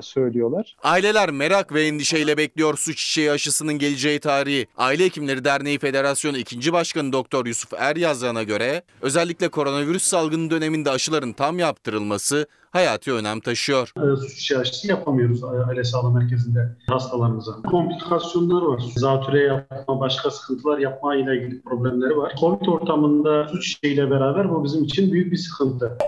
[0.00, 0.76] söylüyorlar.
[0.82, 4.66] Aileler merak ve endişeyle bekliyor su çiçeği aşısının geleceği tarihi.
[4.76, 6.72] Aile Hekimleri Derneği Federasyonu 2.
[6.72, 13.40] Başkanı Doktor Yusuf Er yazana göre özellikle koronavirüs salgını döneminde aşıların tam yaptırılması hayati önem
[13.40, 13.92] taşıyor.
[13.96, 17.52] E, su çiçeği aşısı yapamıyoruz aile sağlığı merkezinde hastalarımıza.
[17.52, 18.82] Komplikasyonlar var.
[18.96, 22.34] Zatüre yapma, başka sıkıntılar yapma ile ilgili problemleri var.
[22.40, 25.98] Covid ortamında su çiçeğiyle beraber bu bizim için büyük bir sıkıntı.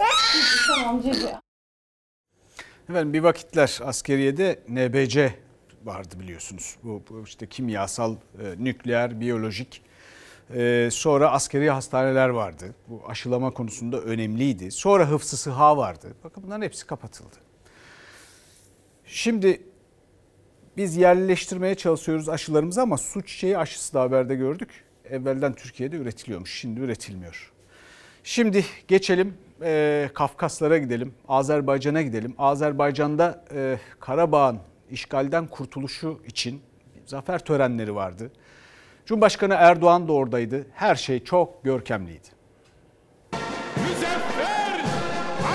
[0.68, 1.26] Tamam Cici.
[2.88, 5.34] Efendim bir vakitler askeriyede NBC
[5.84, 6.76] vardı biliyorsunuz.
[6.82, 9.82] Bu, işte kimyasal, e, nükleer, biyolojik.
[10.54, 12.74] E, sonra askeri hastaneler vardı.
[12.88, 14.70] Bu aşılama konusunda önemliydi.
[14.70, 16.14] Sonra hıfzı sıha vardı.
[16.24, 17.36] Bakın bunların hepsi kapatıldı.
[19.04, 19.62] Şimdi
[20.76, 24.84] biz yerleştirmeye çalışıyoruz aşılarımızı ama su çiçeği aşısı da haberde gördük.
[25.10, 27.52] Evvelden Türkiye'de üretiliyormuş, şimdi üretilmiyor.
[28.24, 32.34] Şimdi geçelim e, Kafkaslara gidelim, Azerbaycan'a gidelim.
[32.38, 34.58] Azerbaycan'da e, Karabağ'ın
[34.90, 36.62] işgalden kurtuluşu için
[37.06, 38.30] zafer törenleri vardı.
[39.06, 40.66] Cumhurbaşkanı Erdoğan da oradaydı.
[40.74, 42.28] Her şey çok görkemliydi.
[43.76, 44.80] Müzeffer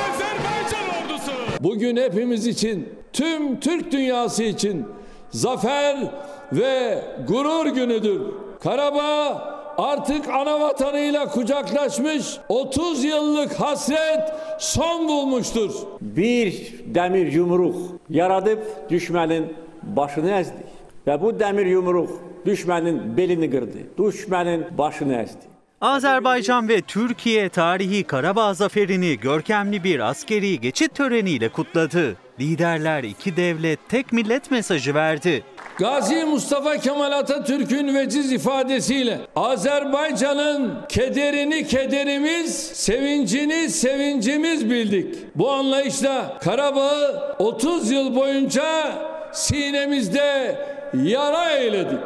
[0.09, 1.63] Azerbaycan ordusu.
[1.63, 4.87] Bugün hepimiz için, tüm Türk dünyası için
[5.29, 6.11] zafer
[6.53, 8.21] ve gurur günüdür.
[8.63, 15.71] Karabağ artık ana vatanıyla kucaklaşmış 30 yıllık hasret son bulmuştur.
[16.01, 17.75] Bir demir yumruk
[18.09, 20.63] yaradıp düşmenin başını ezdi.
[21.07, 22.09] Ve bu demir yumruk
[22.45, 23.77] düşmenin belini kırdı.
[23.97, 25.49] Düşmenin başını ezdi.
[25.81, 32.15] Azerbaycan ve Türkiye tarihi Karabağ zaferini görkemli bir askeri geçit töreniyle kutladı.
[32.39, 35.43] Liderler iki devlet tek millet mesajı verdi.
[35.79, 45.15] Gazi Mustafa Kemal Atatürk'ün veciz ifadesiyle Azerbaycan'ın kederini kederimiz, sevincini sevincimiz bildik.
[45.35, 48.91] Bu anlayışla Karabağ'ı 30 yıl boyunca
[49.31, 50.55] sinemizde
[51.03, 51.99] yara eyledik.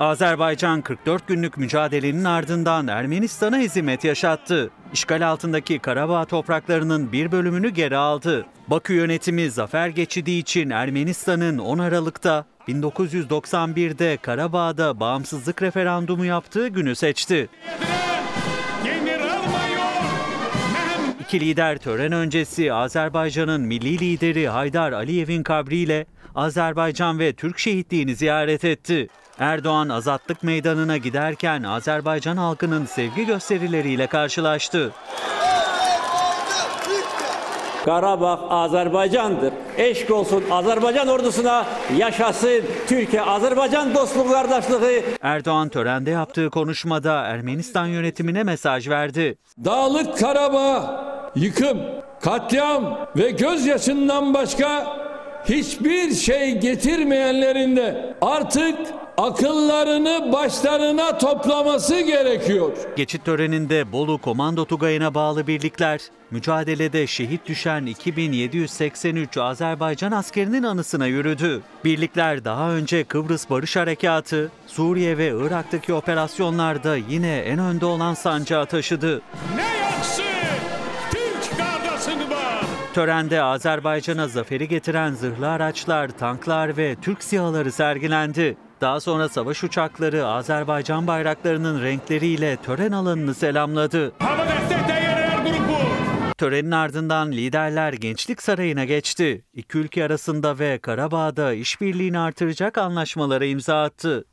[0.00, 4.70] Azerbaycan 44 günlük mücadelenin ardından Ermenistan'a hizmet yaşattı.
[4.92, 8.46] İşgal altındaki Karabağ topraklarının bir bölümünü geri aldı.
[8.68, 17.48] Bakü yönetimi zafer geçidi için Ermenistan'ın 10 Aralık'ta 1991'de Karabağ'da bağımsızlık referandumu yaptığı günü seçti.
[21.20, 28.64] İki lider tören öncesi Azerbaycan'ın milli lideri Haydar Aliyev'in kabriyle Azerbaycan ve Türk şehitliğini ziyaret
[28.64, 29.08] etti.
[29.40, 34.92] Erdoğan Azatlık Meydanı'na giderken Azerbaycan halkının sevgi gösterileriyle karşılaştı.
[37.84, 39.52] Karabağ Azerbaycan'dır.
[39.76, 45.04] Eşk olsun Azerbaycan ordusuna, yaşasın Türkiye-Azerbaycan dostluğu kardeşliği.
[45.22, 49.36] Erdoğan törende yaptığı konuşmada Ermenistan yönetimine mesaj verdi.
[49.64, 51.78] Dağlık Karabağ yıkım,
[52.20, 54.96] katliam ve gözyaşından başka
[55.44, 58.76] hiçbir şey getirmeyenlerin de artık
[59.16, 62.72] akıllarını başlarına toplaması gerekiyor.
[62.96, 66.00] Geçit töreninde Bolu Komando Tugayı'na bağlı birlikler,
[66.30, 71.62] mücadelede şehit düşen 2783 Azerbaycan askerinin anısına yürüdü.
[71.84, 78.66] Birlikler daha önce Kıbrıs Barış Harekatı, Suriye ve Irak'taki operasyonlarda yine en önde olan sancağı
[78.66, 79.22] taşıdı.
[79.56, 80.22] Ne yakşı
[81.10, 81.60] Türk
[82.30, 82.39] var.
[82.94, 88.56] Törende Azerbaycan'a zaferi getiren zırhlı araçlar, tanklar ve Türk sihaları sergilendi.
[88.80, 94.12] Daha sonra savaş uçakları Azerbaycan bayraklarının renkleriyle tören alanını selamladı.
[96.38, 99.44] Törenin ardından liderler Gençlik Sarayı'na geçti.
[99.54, 104.24] İki ülke arasında ve Karabağ'da işbirliğini artıracak anlaşmalara imza attı.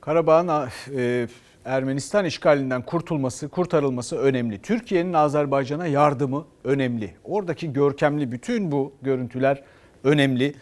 [0.00, 1.28] Karabağ'ın e,
[1.68, 4.62] Ermenistan işgalinden kurtulması, kurtarılması önemli.
[4.62, 7.14] Türkiye'nin Azerbaycan'a yardımı önemli.
[7.24, 9.62] Oradaki görkemli bütün bu görüntüler
[10.04, 10.54] önemli.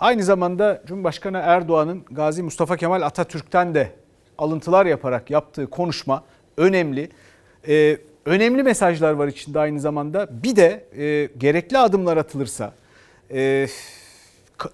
[0.00, 3.92] Aynı zamanda Cumhurbaşkanı Erdoğan'ın Gazi Mustafa Kemal Atatürk'ten de
[4.38, 6.24] alıntılar yaparak yaptığı konuşma
[6.56, 7.08] önemli.
[7.68, 10.42] Ee, önemli mesajlar var içinde aynı zamanda.
[10.42, 12.74] Bir de e, gerekli adımlar atılırsa,
[13.30, 13.66] e,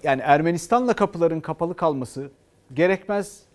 [0.03, 2.29] yani Ermenistan'la kapıların kapalı kalması
[2.73, 3.50] gerekmez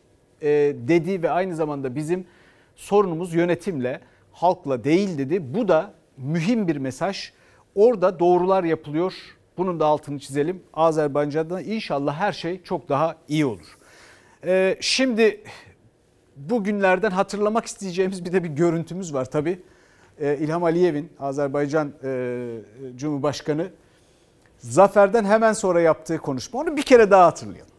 [0.88, 2.26] dedi ve aynı zamanda bizim
[2.76, 4.00] sorunumuz yönetimle,
[4.32, 5.54] halkla değil dedi.
[5.54, 7.32] Bu da mühim bir mesaj.
[7.74, 9.14] Orada doğrular yapılıyor.
[9.56, 10.62] Bunun da altını çizelim.
[10.74, 13.78] Azerbaycan'da inşallah her şey çok daha iyi olur.
[14.44, 15.40] Ee, şimdi
[16.36, 19.58] bugünlerden hatırlamak isteyeceğimiz bir de bir görüntümüz var tabii.
[20.20, 22.38] Ee, İlham Aliyev'in Azerbaycan e,
[22.96, 23.68] Cumhurbaşkanı
[24.58, 26.60] zaferden hemen sonra yaptığı konuşma.
[26.60, 27.72] Onu bir kere daha hatırlayalım.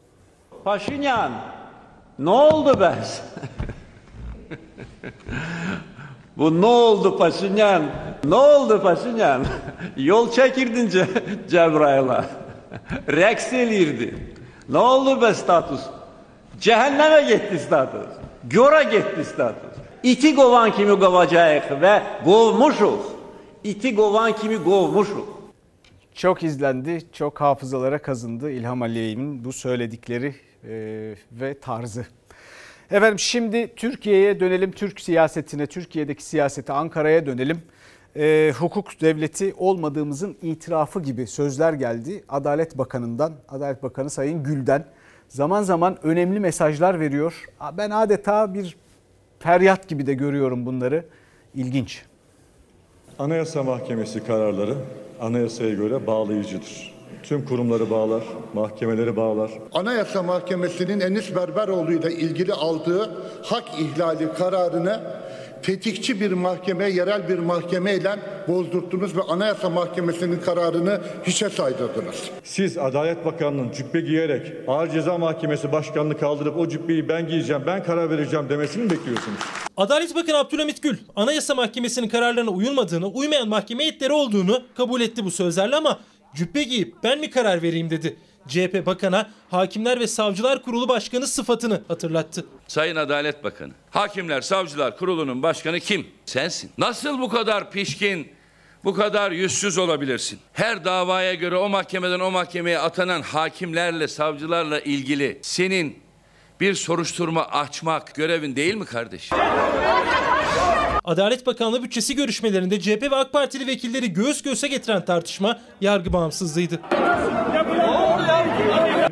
[0.63, 1.31] Paşinyan
[2.19, 2.95] ne oldu be?
[6.37, 7.83] Bu ne oldu Paşinyan?
[8.23, 9.45] Ne oldu Paşinyan?
[9.97, 11.07] Yol çekirdin Ce
[11.49, 12.25] Cebrail'a.
[13.09, 14.35] Reks elirdi.
[14.69, 15.81] Ne oldu be status?
[16.59, 18.07] Cehenneme gitti status.
[18.43, 19.77] Göre gitti status.
[20.03, 22.99] İti qovan kimi qovacağıq ve qovmuşuq.
[23.63, 25.25] İti qovan kimi qovmuşuq.
[26.15, 30.35] Çok izlendi, çok hafızalara kazındı İlham Aliyev'in bu söyledikleri
[31.31, 32.05] ve tarzı.
[32.91, 37.61] Efendim şimdi Türkiye'ye dönelim, Türk siyasetine, Türkiye'deki siyasete, Ankara'ya dönelim.
[38.15, 44.85] E, hukuk devleti olmadığımızın itirafı gibi sözler geldi Adalet Bakanı'ndan, Adalet Bakanı Sayın Gül'den.
[45.29, 47.45] Zaman zaman önemli mesajlar veriyor.
[47.77, 48.77] Ben adeta bir
[49.39, 51.05] feryat gibi de görüyorum bunları.
[51.55, 52.01] İlginç.
[53.19, 54.75] Anayasa Mahkemesi kararları
[55.21, 56.96] anayasaya göre bağlayıcıdır.
[57.27, 59.51] Tüm kurumları bağlar, mahkemeleri bağlar.
[59.73, 63.09] Anayasa Mahkemesi'nin Enis Berberoğlu ile ilgili aldığı
[63.43, 65.01] hak ihlali kararını
[65.63, 68.15] tetikçi bir mahkeme, yerel bir mahkemeyle
[68.47, 72.29] bozdurttunuz ve Anayasa Mahkemesi'nin kararını hiçe saydırdınız.
[72.43, 77.83] Siz Adalet Bakanı'nın cübbe giyerek Ağır Ceza Mahkemesi Başkanı'nı kaldırıp o cübbeyi ben giyeceğim, ben
[77.83, 79.39] karar vereceğim demesini mi bekliyorsunuz?
[79.77, 85.31] Adalet Bakanı Abdülhamit Gül, Anayasa Mahkemesi'nin kararlarına uyulmadığını, uymayan mahkeme heyetleri olduğunu kabul etti bu
[85.31, 85.99] sözlerle ama
[86.37, 88.15] cübbe giyip ben mi karar vereyim dedi.
[88.47, 92.45] CHP Bakan'a Hakimler ve Savcılar Kurulu Başkanı sıfatını hatırlattı.
[92.67, 96.07] Sayın Adalet Bakanı, Hakimler Savcılar Kurulu'nun başkanı kim?
[96.25, 96.71] Sensin.
[96.77, 98.31] Nasıl bu kadar pişkin,
[98.83, 100.39] bu kadar yüzsüz olabilirsin?
[100.53, 105.99] Her davaya göre o mahkemeden o mahkemeye atanan hakimlerle, savcılarla ilgili senin
[106.59, 109.37] bir soruşturma açmak görevin değil mi kardeşim?
[111.07, 116.79] Adalet Bakanlığı bütçesi görüşmelerinde CHP ve AK Partili vekilleri göğüs göğüse getiren tartışma yargı bağımsızlığıydı.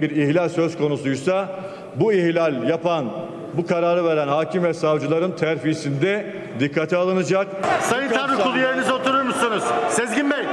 [0.01, 1.59] Bir ihlal söz konusuysa
[1.95, 3.11] bu ihlal yapan,
[3.53, 7.47] bu kararı veren hakim ve savcıların terfisinde dikkate alınacak.
[7.81, 9.63] Sayın Tanrıkulu yerinize oturur musunuz?
[9.89, 10.45] Sezgin Bey.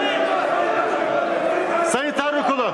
[1.86, 2.72] Sayın Tanrıkulu.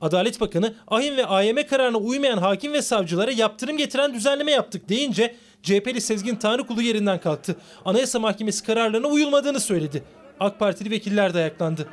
[0.00, 5.34] Adalet Bakanı ahim ve AYM kararına uymayan hakim ve savcılara yaptırım getiren düzenleme yaptık deyince
[5.62, 7.56] CHP'li Sezgin Tanrıkulu yerinden kalktı.
[7.84, 10.02] Anayasa Mahkemesi kararlarına uyulmadığını söyledi.
[10.40, 11.88] AK Partili vekiller de ayaklandı.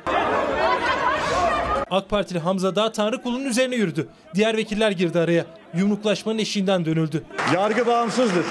[1.90, 4.08] AK Partili Hamza Dağ Tanrıkulu'nun üzerine yürüdü.
[4.34, 5.44] Diğer vekiller girdi araya.
[5.76, 7.24] Yumruklaşmanın eşiğinden dönüldü.
[7.54, 8.44] Yargı bağımsızdır.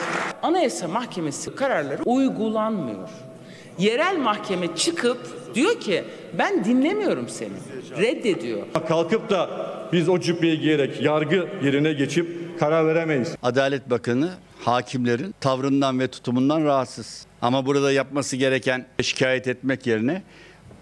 [0.44, 3.10] Anayasa Mahkemesi kararları uygulanmıyor.
[3.80, 5.18] Yerel mahkeme çıkıp
[5.56, 6.04] diyor ki
[6.38, 7.50] ben dinlemiyorum seni.
[7.98, 8.60] Reddediyor.
[8.88, 9.50] Kalkıp da
[9.94, 13.36] biz o cübbeyi giyerek yargı yerine geçip karar veremeyiz.
[13.44, 14.30] Adalet Bakanı
[14.62, 17.26] hakimlerin tavrından ve tutumundan rahatsız.
[17.42, 20.22] Ama burada yapması gereken şikayet etmek yerine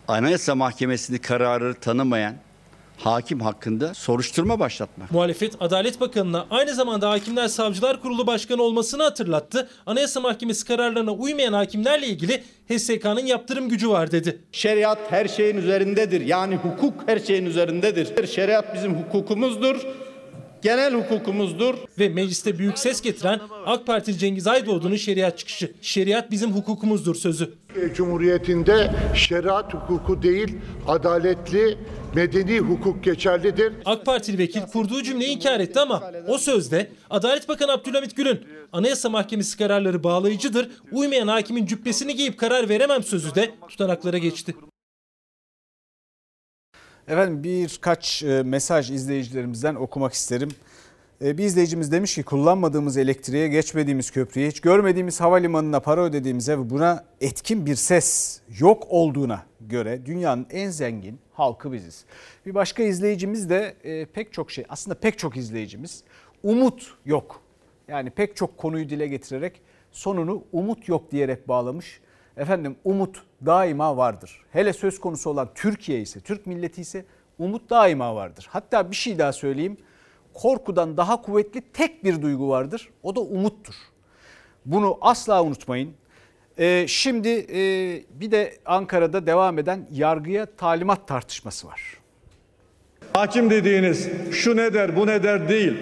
[0.08, 2.36] Anayasa Mahkemesi'ni kararı tanımayan
[2.98, 5.12] hakim hakkında soruşturma başlatmak.
[5.12, 9.70] Muhalefet Adalet Bakanı'na aynı zamanda Hakimler Savcılar Kurulu Başkanı olmasını hatırlattı.
[9.86, 14.40] Anayasa Mahkemesi kararlarına uymayan hakimlerle ilgili HSK'nın yaptırım gücü var dedi.
[14.52, 16.22] Şeriat her şeyin üzerindedir.
[16.22, 18.28] Yani hukuk her şeyin üzerindedir.
[18.28, 19.82] Şeriat bizim hukukumuzdur.
[20.64, 21.76] Genel hukukumuzdur.
[22.00, 25.72] Ve mecliste büyük ses getiren AK Partili Cengiz Aydoğdu'nun şeriat çıkışı.
[25.82, 27.54] Şeriat bizim hukukumuzdur sözü.
[27.96, 30.56] Cumhuriyetinde şeriat hukuku değil,
[30.88, 31.78] adaletli,
[32.16, 33.74] medeni hukuk geçerlidir.
[33.86, 38.40] AK Partili vekil kurduğu cümleyi inkar etti ama o sözde Adalet Bakanı Abdülhamit Gül'ün
[38.74, 44.56] Anayasa Mahkemesi kararları bağlayıcıdır, uymayan hakimin cübbesini giyip karar veremem sözü de tutanaklara geçti.
[47.08, 50.50] Efendim birkaç e, mesaj izleyicilerimizden okumak isterim.
[51.22, 56.70] E, Bir izleyicimiz demiş ki kullanmadığımız elektriğe, geçmediğimiz köprüye, hiç görmediğimiz havalimanına para ödediğimize ve
[56.70, 62.06] buna etkin bir ses yok olduğuna göre dünyanın en zengin halkı biziz.
[62.46, 66.04] Bir başka izleyicimiz de e, pek çok şey, aslında pek çok izleyicimiz
[66.44, 67.42] umut yok.
[67.88, 69.62] Yani pek çok konuyu dile getirerek
[69.92, 72.00] sonunu umut yok diyerek bağlamış.
[72.38, 74.42] Efendim umut daima vardır.
[74.52, 77.06] Hele söz konusu olan Türkiye ise, Türk milleti ise
[77.40, 78.48] umut daima vardır.
[78.52, 79.78] Hatta bir şey daha söyleyeyim.
[80.34, 82.90] Korkudan daha kuvvetli tek bir duygu vardır.
[83.04, 83.74] O da umuttur.
[84.66, 85.94] Bunu asla unutmayın.
[86.60, 87.60] Ee, şimdi e,
[88.20, 91.82] bir de Ankara'da devam eden yargıya talimat tartışması var.
[93.14, 95.74] Hakim dediğiniz şu ne der bu ne der değil.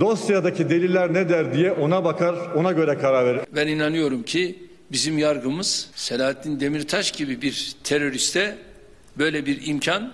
[0.00, 3.40] Dosyadaki deliller ne der diye ona bakar ona göre karar verir.
[3.56, 4.58] Ben inanıyorum ki
[4.92, 8.58] bizim yargımız Selahattin Demirtaş gibi bir teröriste
[9.18, 10.12] böyle bir imkan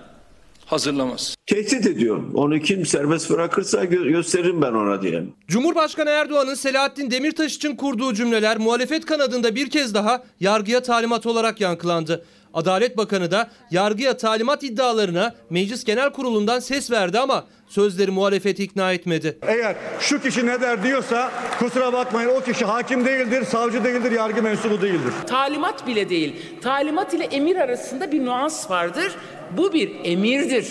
[0.68, 1.34] hazırlamaz.
[1.46, 2.22] Tehdit ediyor.
[2.34, 5.22] Onu kim serbest bırakırsa gö- gösteririm ben ona diye.
[5.48, 11.60] Cumhurbaşkanı Erdoğan'ın Selahattin Demirtaş için kurduğu cümleler muhalefet kanadında bir kez daha yargıya talimat olarak
[11.60, 12.24] yankılandı.
[12.54, 18.92] Adalet Bakanı da yargıya talimat iddialarına Meclis Genel Kurulu'ndan ses verdi ama sözleri muhalefeti ikna
[18.92, 19.38] etmedi.
[19.42, 24.42] Eğer şu kişi ne der diyorsa kusura bakmayın o kişi hakim değildir, savcı değildir, yargı
[24.42, 25.12] mensubu değildir.
[25.26, 26.36] Talimat bile değil.
[26.62, 29.12] Talimat ile emir arasında bir nüans vardır.
[29.56, 30.66] Bu bir emirdir.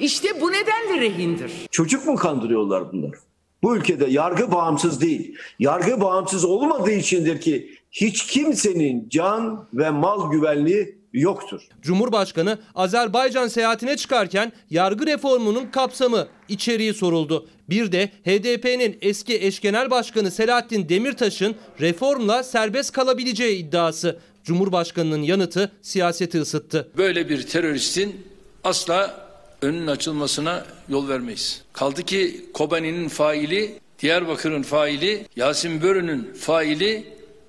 [0.00, 1.52] İşte bu nedenle rehindir.
[1.70, 3.14] Çocuk mu kandırıyorlar bunlar?
[3.62, 5.36] Bu ülkede yargı bağımsız değil.
[5.58, 11.62] Yargı bağımsız olmadığı içindir ki hiç kimsenin can ve mal güvenliği yoktur.
[11.82, 17.48] Cumhurbaşkanı Azerbaycan seyahatine çıkarken yargı reformunun kapsamı, içeriği soruldu.
[17.70, 24.18] Bir de HDP'nin eski eş genel başkanı Selahattin Demirtaş'ın reformla serbest kalabileceği iddiası.
[24.46, 26.88] Cumhurbaşkanının yanıtı siyaseti ısıttı.
[26.96, 28.26] Böyle bir teröristin
[28.64, 29.28] asla
[29.62, 31.62] önünün açılmasına yol vermeyiz.
[31.72, 37.04] Kaldı ki Kobani'nin faili, Diyarbakır'ın faili, Yasin Börü'nün faili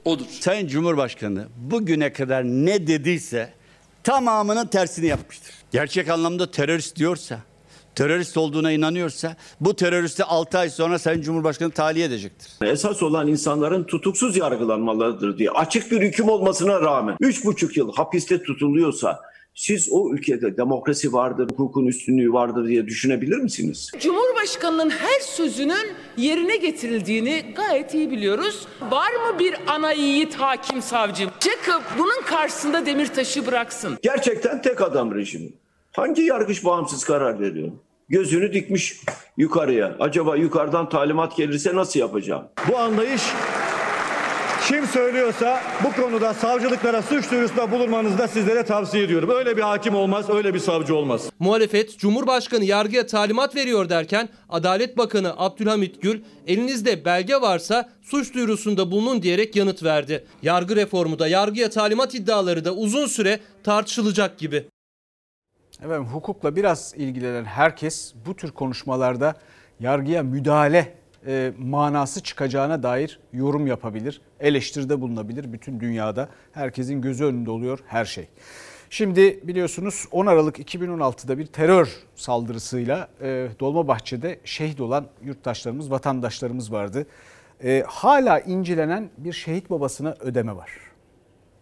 [0.05, 0.25] odur.
[0.39, 3.53] Sayın Cumhurbaşkanı bugüne kadar ne dediyse
[4.03, 5.55] tamamının tersini yapmıştır.
[5.71, 7.39] Gerçek anlamda terörist diyorsa,
[7.97, 12.51] terörist olduğuna inanıyorsa bu teröristi 6 ay sonra Sayın Cumhurbaşkanı tahliye edecektir.
[12.61, 19.19] Esas olan insanların tutuksuz yargılanmalarıdır diye açık bir hüküm olmasına rağmen 3,5 yıl hapiste tutuluyorsa
[19.55, 23.91] siz o ülkede demokrasi vardır, hukukun üstünlüğü vardır diye düşünebilir misiniz?
[23.99, 28.67] Cumhurbaşkanının her sözünün yerine getirildiğini gayet iyi biliyoruz.
[28.91, 31.23] Var mı bir ana yiğit hakim savcı?
[31.39, 33.97] Çıkıp bunun karşısında Demirtaş'ı bıraksın.
[34.01, 35.49] Gerçekten tek adam rejimi.
[35.91, 37.71] Hangi yargıç bağımsız karar veriyor?
[38.09, 39.01] Gözünü dikmiş
[39.37, 39.95] yukarıya.
[39.99, 42.43] Acaba yukarıdan talimat gelirse nasıl yapacağım?
[42.71, 43.21] Bu anlayış
[44.67, 49.29] kim söylüyorsa bu konuda savcılıklara suç duyurusunda bulunmanızı da sizlere tavsiye ediyorum.
[49.29, 51.29] Öyle bir hakim olmaz, öyle bir savcı olmaz.
[51.39, 58.91] Muhalefet Cumhurbaşkanı yargıya talimat veriyor derken Adalet Bakanı Abdülhamit Gül elinizde belge varsa suç duyurusunda
[58.91, 60.25] bulunun diyerek yanıt verdi.
[60.41, 64.65] Yargı reformu da yargıya talimat iddiaları da uzun süre tartışılacak gibi.
[65.83, 69.35] Efendim hukukla biraz ilgilenen herkes bu tür konuşmalarda
[69.79, 70.93] yargıya müdahale
[71.27, 76.29] e, manası çıkacağına dair yorum yapabilir, eleştiride bulunabilir bütün dünyada.
[76.51, 78.27] Herkesin gözü önünde oluyor her şey.
[78.89, 87.07] Şimdi biliyorsunuz 10 Aralık 2016'da bir terör saldırısıyla e, Dolmabahçe'de şehit olan yurttaşlarımız, vatandaşlarımız vardı.
[87.63, 90.71] E, hala incilenen bir şehit babasına ödeme var.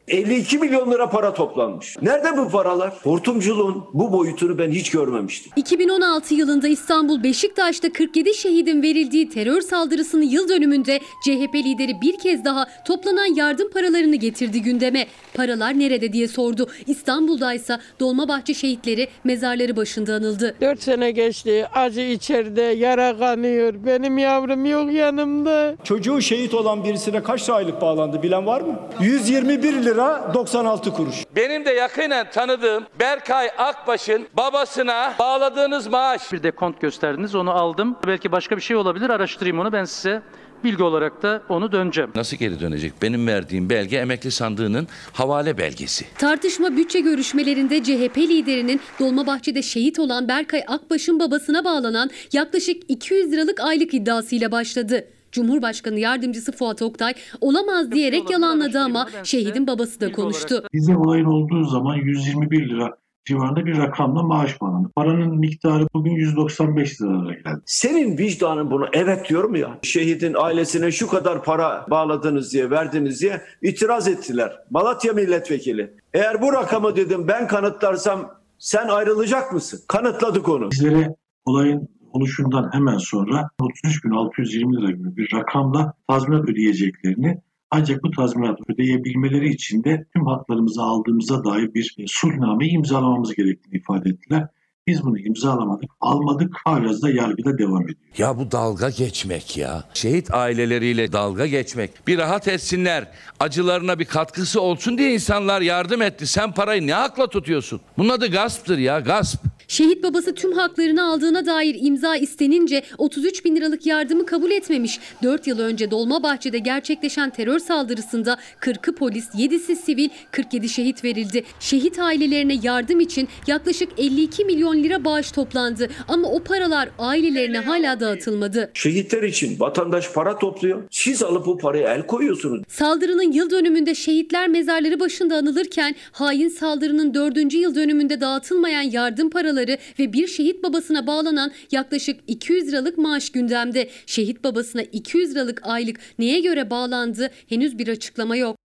[0.08, 1.98] 52 milyon lira para toplanmış.
[2.02, 2.94] Nerede bu paralar?
[3.04, 5.52] Hortumculuğun bu boyutunu ben hiç görmemiştim.
[5.56, 12.46] 2016 yılında İstanbul Beşiktaş'ta 47 şehidin verildiği terör saldırısının yıl dönümünde CHP lideri bir kez
[12.46, 15.08] daha toplanan yardım paralarını getirdi gündeme.
[15.34, 16.68] Paralar nerede diye sordu.
[16.88, 20.56] İstanbul'daysa Dolmabahçe şehitleri mezarları başında anıldı.
[20.62, 21.68] 4 sene geçti.
[21.74, 23.74] Acı içeride, yara kanıyor.
[23.86, 25.76] Benim yavrum yok yanımda.
[25.84, 28.80] Çocuğu şehit olan birisine kaç aylık bağlandı bilen var mı?
[29.00, 31.16] 121 lira 96 kuruş.
[31.36, 36.34] Benim de yakinen tanıdığım Berkay Akbaş'ın babasına bağladığınız maaş.
[36.34, 37.98] Bir de kont gösterdiniz onu aldım.
[38.08, 40.22] Belki başka bir şey olabilir araştırayım onu ben size
[40.64, 42.12] bilgi olarak da onu döneceğim.
[42.16, 42.94] Nasıl geri dönecek?
[43.02, 46.06] Benim verdiğim belge emekli sandığının havale belgesi.
[46.18, 53.60] Tartışma bütçe görüşmelerinde CHP liderinin Dolmabahçe'de şehit olan Berkay Akbaş'ın babasına bağlanan yaklaşık 200 liralık
[53.60, 55.08] aylık iddiasıyla başladı.
[55.36, 60.64] Cumhurbaşkanı yardımcısı Fuat Oktay olamaz diyerek yalanladı ama şehidin babası da konuştu.
[60.74, 64.90] Bize olayın olduğu zaman 121 lira civarında bir rakamla maaş bağlandı.
[64.96, 67.62] Paranın miktarı bugün 195 liralara geldi.
[67.66, 69.80] Senin vicdanın bunu evet diyor mu ya?
[69.82, 74.60] Şehidin ailesine şu kadar para bağladınız diye, verdiniz diye itiraz ettiler.
[74.70, 75.94] Malatya milletvekili.
[76.14, 79.80] Eğer bu rakamı dedim ben kanıtlarsam sen ayrılacak mısın?
[79.88, 80.72] Kanıtladık onu.
[80.72, 81.16] Bizlere
[81.46, 87.42] olayın oluşundan hemen sonra 33.620 lira gibi bir rakamla tazminat ödeyeceklerini
[87.72, 94.10] ancak bu tazminatı ödeyebilmeleri için de tüm haklarımızı aldığımıza dair bir sulhnameyi imzalamamız gerektiğini ifade
[94.10, 94.48] ettiler.
[94.88, 96.56] Biz bunu imzalamadık, almadık.
[96.66, 97.98] Hala da yargıda devam ediyor.
[98.18, 99.84] Ya bu dalga geçmek ya.
[99.94, 102.08] Şehit aileleriyle dalga geçmek.
[102.08, 103.08] Bir rahat etsinler.
[103.40, 106.28] Acılarına bir katkısı olsun diye insanlar yardım etti.
[106.28, 107.82] Sen parayı ne hakla tutuyorsun?
[107.98, 109.40] Bunun adı gasptır ya gasp.
[109.68, 115.00] Şehit babası tüm haklarını aldığına dair imza istenince 33 bin liralık yardımı kabul etmemiş.
[115.24, 121.44] 4 yıl önce Dolmabahçe'de gerçekleşen terör saldırısında 40'ı polis, 7'si sivil, 47 şehit verildi.
[121.60, 125.90] Şehit ailelerine yardım için yaklaşık 52 milyon lira bağış toplandı.
[126.08, 128.72] Ama o paralar ailelerine hala dağıtılmadı.
[128.74, 130.84] Şehitler için vatandaş para topluyor.
[130.92, 132.64] Siz alıp bu paraya el koyuyorsunuz.
[132.68, 137.54] Saldırının yıl dönümünde şehitler mezarları başında anılırken hain saldırının 4.
[137.54, 143.90] yıl dönümünde dağıtılmayan yardım paraları ve bir şehit babasına bağlanan yaklaşık 200 liralık maaş gündemde.
[144.06, 148.65] Şehit babasına 200 liralık aylık neye göre bağlandı henüz bir açıklama yok.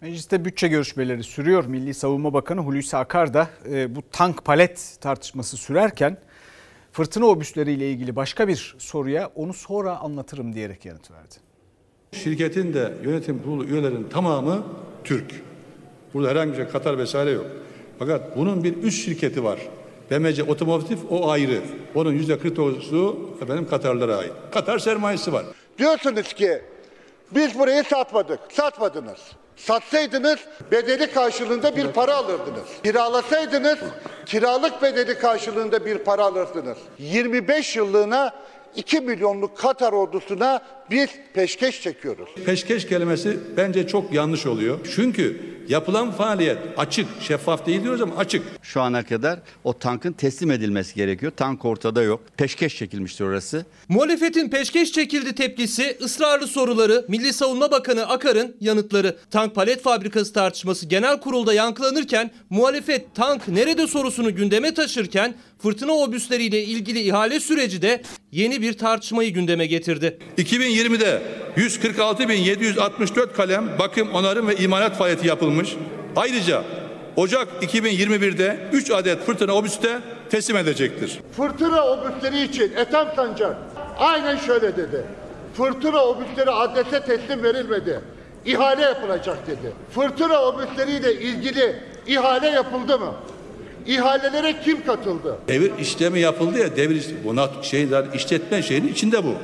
[0.00, 1.64] Mecliste bütçe görüşmeleri sürüyor.
[1.64, 6.18] Milli Savunma Bakanı Hulusi Akar da e, bu tank palet tartışması sürerken
[6.92, 11.34] fırtına obüsleriyle ilgili başka bir soruya onu sonra anlatırım diyerek yanıt verdi.
[12.12, 14.64] Şirketin de yönetim kurulu üyelerinin tamamı
[15.04, 15.42] Türk.
[16.14, 17.46] Burada herhangi bir şey Katar vesaire yok.
[17.98, 19.58] Fakat bunun bir üst şirketi var.
[20.10, 21.62] BMC Otomotiv o ayrı.
[21.94, 24.32] Onun yüzde 49'u efendim Katarlara ait.
[24.52, 25.44] Katar sermayesi var.
[25.78, 26.62] Diyorsunuz ki
[27.34, 28.40] biz burayı satmadık.
[28.52, 29.20] Satmadınız.
[29.56, 30.38] Satsaydınız
[30.70, 32.68] bedeli karşılığında bir para alırdınız.
[32.82, 33.78] Kiralasaydınız
[34.26, 36.78] kiralık bedeli karşılığında bir para alırdınız.
[36.98, 38.32] 25 yıllığına
[38.76, 42.28] 2 milyonluk Katar ordusuna biz peşkeş çekiyoruz.
[42.46, 44.78] Peşkeş kelimesi bence çok yanlış oluyor.
[44.94, 48.42] Çünkü yapılan faaliyet açık, şeffaf değil diyoruz ama açık.
[48.62, 51.32] Şu ana kadar o tankın teslim edilmesi gerekiyor.
[51.36, 52.20] Tank ortada yok.
[52.36, 53.66] Peşkeş çekilmiştir orası.
[53.88, 59.16] Muhalefetin peşkeş çekildi tepkisi, ısrarlı soruları, Milli Savunma Bakanı Akar'ın yanıtları.
[59.30, 66.62] Tank palet fabrikası tartışması genel kurulda yankılanırken muhalefet tank nerede sorusunu gündeme taşırken fırtına obüsleriyle
[66.62, 68.02] ilgili ihale süreci de
[68.32, 70.18] yeni bir tartışmayı gündeme getirdi.
[70.38, 71.22] 2020'de
[71.56, 75.76] 146.764 kalem bakım, onarım ve imalat faaliyeti yapılmış.
[76.16, 76.62] Ayrıca
[77.16, 79.98] Ocak 2021'de 3 adet fırtına obüste
[80.30, 81.20] teslim edecektir.
[81.36, 83.56] Fırtına obüsleri için Ethem Sancak
[83.98, 85.04] aynen şöyle dedi.
[85.54, 88.00] Fırtına obüsleri adrese teslim verilmedi.
[88.46, 89.72] İhale yapılacak dedi.
[89.94, 91.76] Fırtına obüsleriyle ilgili
[92.06, 93.14] ihale yapıldı mı?
[93.86, 95.38] İhalelere kim katıldı?
[95.48, 97.24] Devir işlemi yapıldı ya devir işlemi.
[97.24, 99.34] Buna şeyler işletme şeyinin içinde bu.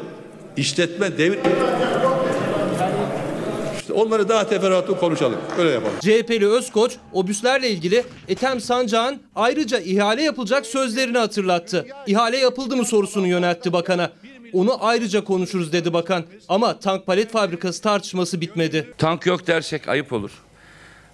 [0.56, 1.38] İşletme devir
[3.80, 5.38] işte onları daha teferruatlı konuşalım.
[5.58, 5.94] Öyle yapalım.
[6.00, 11.86] CHP'li Özkoç obüslerle ilgili Ethem Sancak'ın ayrıca ihale yapılacak sözlerini hatırlattı.
[12.06, 14.12] İhale yapıldı mı sorusunu yöneltti bakana.
[14.52, 16.24] Onu ayrıca konuşuruz dedi bakan.
[16.48, 18.94] Ama tank palet fabrikası tartışması bitmedi.
[18.98, 20.30] Tank yok dersek ayıp olur.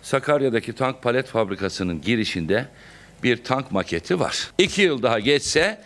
[0.02, 2.68] Sakarya'daki tank palet fabrikasının girişinde
[3.22, 4.50] bir tank maketi var.
[4.58, 5.80] İki yıl daha geçse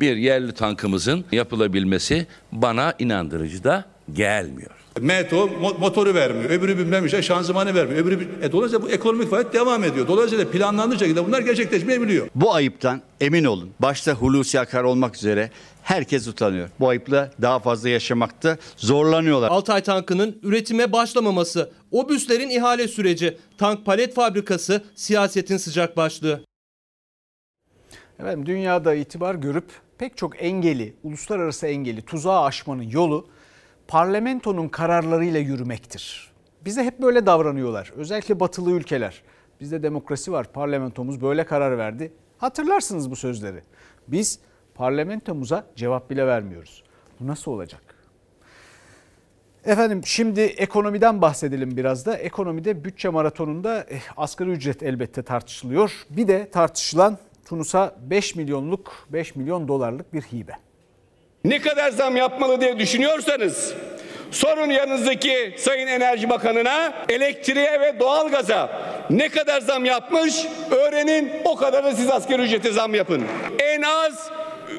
[0.00, 4.70] bir yerli tankımızın yapılabilmesi bana inandırıcı da gelmiyor.
[5.00, 6.50] Meto mo- motoru vermiyor.
[6.50, 8.00] Öbürü bilmem işte şanzımanı vermiyor.
[8.00, 10.08] Öbürü e, dolayısıyla bu ekonomik faaliyet devam ediyor.
[10.08, 12.28] Dolayısıyla planlandığı şekilde bunlar gerçekleşmeyebiliyor.
[12.34, 13.70] Bu ayıptan emin olun.
[13.80, 15.50] Başta Hulusi Akar olmak üzere
[15.82, 16.68] herkes utanıyor.
[16.80, 19.48] Bu ayıpla daha fazla yaşamakta zorlanıyorlar.
[19.48, 26.47] Altay tankının üretime başlamaması, obüslerin ihale süreci, tank palet fabrikası siyasetin sıcak başlığı.
[28.18, 33.28] Efendim dünyada itibar görüp pek çok engeli, uluslararası engeli, tuzağı aşmanın yolu
[33.88, 36.32] parlamentonun kararlarıyla yürümektir.
[36.64, 37.92] Bize hep böyle davranıyorlar.
[37.96, 39.22] Özellikle batılı ülkeler.
[39.60, 40.52] Bizde demokrasi var.
[40.52, 42.12] Parlamentomuz böyle karar verdi.
[42.38, 43.62] Hatırlarsınız bu sözleri.
[44.08, 44.38] Biz
[44.74, 46.84] parlamentomuza cevap bile vermiyoruz.
[47.20, 47.82] Bu nasıl olacak?
[49.64, 52.16] Efendim şimdi ekonomiden bahsedelim biraz da.
[52.16, 55.92] Ekonomide bütçe maratonunda eh, asgari ücret elbette tartışılıyor.
[56.10, 57.18] Bir de tartışılan
[57.48, 60.52] Tunus'a 5 milyonluk 5 milyon dolarlık bir hibe.
[61.44, 63.74] Ne kadar zam yapmalı diye düşünüyorsanız
[64.30, 68.70] sorun yanınızdaki Sayın Enerji Bakanı'na elektriğe ve doğalgaza
[69.10, 73.24] ne kadar zam yapmış öğrenin o kadar da siz asgari ücrete zam yapın.
[73.58, 74.30] En az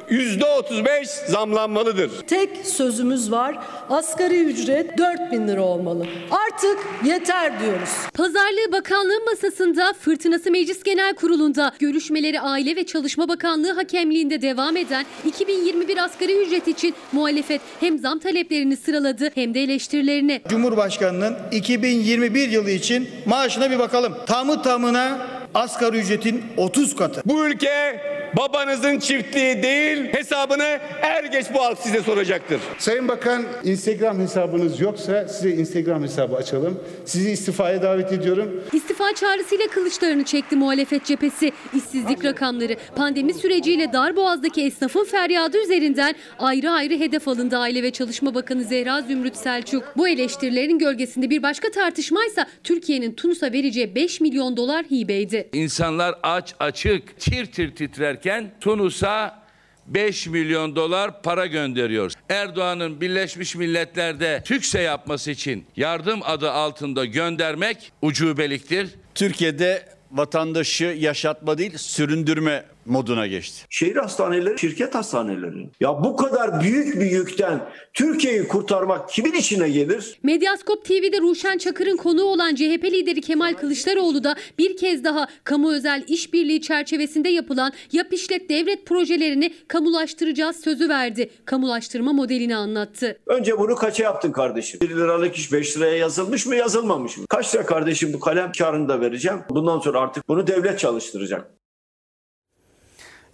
[0.09, 2.11] yüzde 35 zamlanmalıdır.
[2.27, 3.59] Tek sözümüz var.
[3.89, 6.05] Asgari ücret 4 bin lira olmalı.
[6.31, 7.89] Artık yeter diyoruz.
[8.13, 15.05] Pazarlığı Bakanlığı masasında Fırtınası Meclis Genel Kurulu'nda görüşmeleri Aile ve Çalışma Bakanlığı hakemliğinde devam eden
[15.25, 20.41] 2021 asgari ücret için muhalefet hem zam taleplerini sıraladı hem de eleştirilerini.
[20.49, 24.13] Cumhurbaşkanının 2021 yılı için maaşına bir bakalım.
[24.27, 27.21] Tamı tamına asgari ücretin 30 katı.
[27.25, 28.01] Bu ülke
[28.37, 32.61] babanızın çiftliği değil hesabını er geç bu halk size soracaktır.
[32.77, 36.79] Sayın Bakan Instagram hesabınız yoksa size Instagram hesabı açalım.
[37.05, 38.63] Sizi istifaya davet ediyorum.
[38.73, 41.51] İstifa çağrısıyla kılıçlarını çekti muhalefet cephesi.
[41.73, 48.35] İşsizlik rakamları, pandemi süreciyle Darboğaz'daki esnafın feryadı üzerinden ayrı ayrı hedef alındı Aile ve Çalışma
[48.35, 49.83] Bakanı Zehra Zümrüt Selçuk.
[49.97, 55.49] Bu eleştirilerin gölgesinde bir başka tartışmaysa Türkiye'nin Tunus'a vereceği 5 milyon dolar hibeydi.
[55.53, 57.75] İnsanlar aç açık tir tir
[58.19, 59.39] titrerken Tunus'a
[59.87, 62.11] 5 milyon dolar para gönderiyor.
[62.29, 68.89] Erdoğan'ın Birleşmiş Milletler'de Türkse yapması için yardım adı altında göndermek ucubeliktir.
[69.15, 73.65] Türkiye'de vatandaşı yaşatma değil süründürme moduna geçti.
[73.69, 75.69] Şehir hastaneleri, şirket hastaneleri.
[75.79, 80.19] Ya bu kadar büyük bir yükten Türkiye'yi kurtarmak kimin içine gelir?
[80.23, 85.71] Medyaskop TV'de Ruşen Çakır'ın konuğu olan CHP lideri Kemal Kılıçdaroğlu da bir kez daha kamu
[85.71, 91.29] özel işbirliği çerçevesinde yapılan yap işlet devlet projelerini kamulaştıracağız sözü verdi.
[91.45, 93.17] Kamulaştırma modelini anlattı.
[93.27, 94.79] Önce bunu kaça yaptın kardeşim?
[94.81, 97.25] 1 liralık iş 5 liraya yazılmış mı yazılmamış mı?
[97.29, 99.39] Kaç lira kardeşim bu kalem karını da vereceğim.
[99.49, 101.58] Bundan sonra artık bunu devlet çalıştıracak.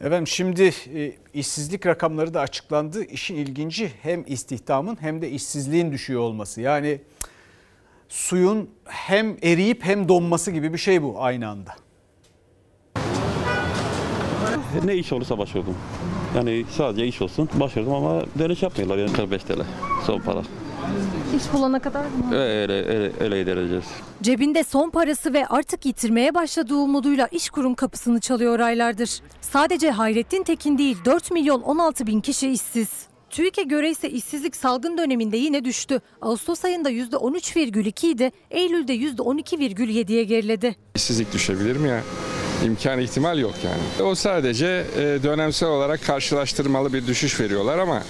[0.02, 3.04] Efendim şimdi e, işsizlik rakamları da açıklandı.
[3.04, 6.62] İşin ilginci hem istihdamın hem de işsizliğin düşüyor olması.
[6.62, 7.02] Yani
[8.10, 11.76] suyun hem eriyip hem donması gibi bir şey bu aynı anda.
[14.84, 15.76] Ne iş olursa başvurdum.
[16.36, 19.62] Yani sadece iş olsun başvurdum ama dönüş yapmıyorlar yani 45 TL
[20.06, 20.42] son para.
[21.38, 22.36] İş bulana kadar mı?
[22.36, 23.84] Öyle, öyle, öyle idare edeceğiz.
[24.22, 29.22] Cebinde son parası ve artık yitirmeye başladığı umuduyla iş kurum kapısını çalıyor aylardır.
[29.42, 32.90] Sadece Hayrettin Tekin değil 4 milyon 16 bin kişi işsiz.
[33.30, 36.02] TÜİK'e göre ise işsizlik salgın döneminde yine düştü.
[36.22, 40.76] Ağustos ayında %13,2 idi, Eylül'de %12,7'ye geriledi.
[40.96, 42.02] İşsizlik düşebilir mi ya?
[42.64, 44.10] İmkan ihtimal yok yani.
[44.10, 48.04] O sadece e, dönemsel olarak karşılaştırmalı bir düşüş veriyorlar ama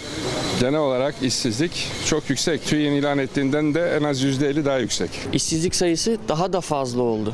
[0.60, 2.66] genel olarak işsizlik çok yüksek.
[2.66, 5.10] TÜİK'in ilan ettiğinden de en az %50 daha yüksek.
[5.34, 7.34] İşsizlik sayısı daha da fazla oldu.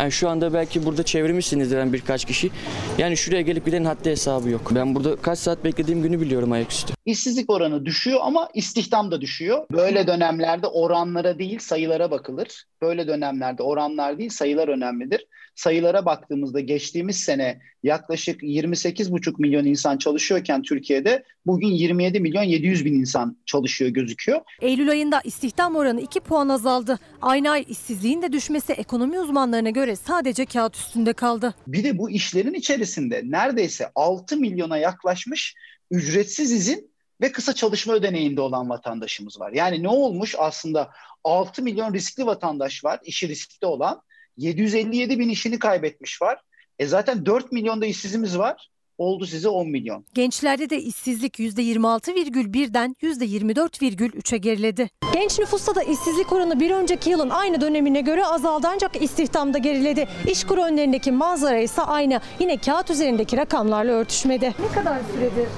[0.00, 2.50] Yani şu anda belki burada çevirmişsinizdir yani birkaç kişi.
[2.98, 4.70] Yani şuraya gelip gidenin haddi hesabı yok.
[4.74, 6.94] Ben burada kaç saat beklediğim günü biliyorum ayaküstü.
[7.06, 9.64] İşsizlik oranı düşüyor ama istihdam da düşüyor.
[9.72, 12.64] Böyle dönemlerde oranlara değil sayılara bakılır.
[12.82, 15.26] Böyle dönemlerde oranlar değil sayılar önemlidir.
[15.54, 22.94] Sayılara baktığımızda geçtiğimiz sene yaklaşık 28,5 milyon insan çalışıyorken Türkiye'de bugün 27 milyon 700 bin
[22.94, 24.40] insan çalışıyor gözüküyor.
[24.60, 26.98] Eylül ayında istihdam oranı 2 puan azaldı.
[27.22, 31.54] Aynı ay işsizliğin de düşmesi ekonomi uzmanlarına göre sadece kağıt üstünde kaldı.
[31.66, 35.54] Bir de bu işlerin içerisinde neredeyse 6 milyona yaklaşmış
[35.90, 39.52] ücretsiz izin ve kısa çalışma ödeneğinde olan vatandaşımız var.
[39.52, 40.90] Yani ne olmuş aslında
[41.24, 44.02] 6 milyon riskli vatandaş var, işi riskli olan.
[44.36, 46.40] 757 bin işini kaybetmiş var.
[46.78, 48.68] E zaten 4 milyonda işsizimiz var.
[48.98, 50.04] Oldu size 10 milyon.
[50.14, 54.90] Gençlerde de işsizlik %26,1'den %24,3'e geriledi.
[55.12, 60.08] Genç nüfusta da işsizlik oranı bir önceki yılın aynı dönemine göre azaldı ancak istihdamda geriledi.
[60.30, 62.20] İşkur önlerindeki manzara ise aynı.
[62.40, 64.54] Yine kağıt üzerindeki rakamlarla örtüşmedi.
[64.60, 65.48] Ne kadar süredir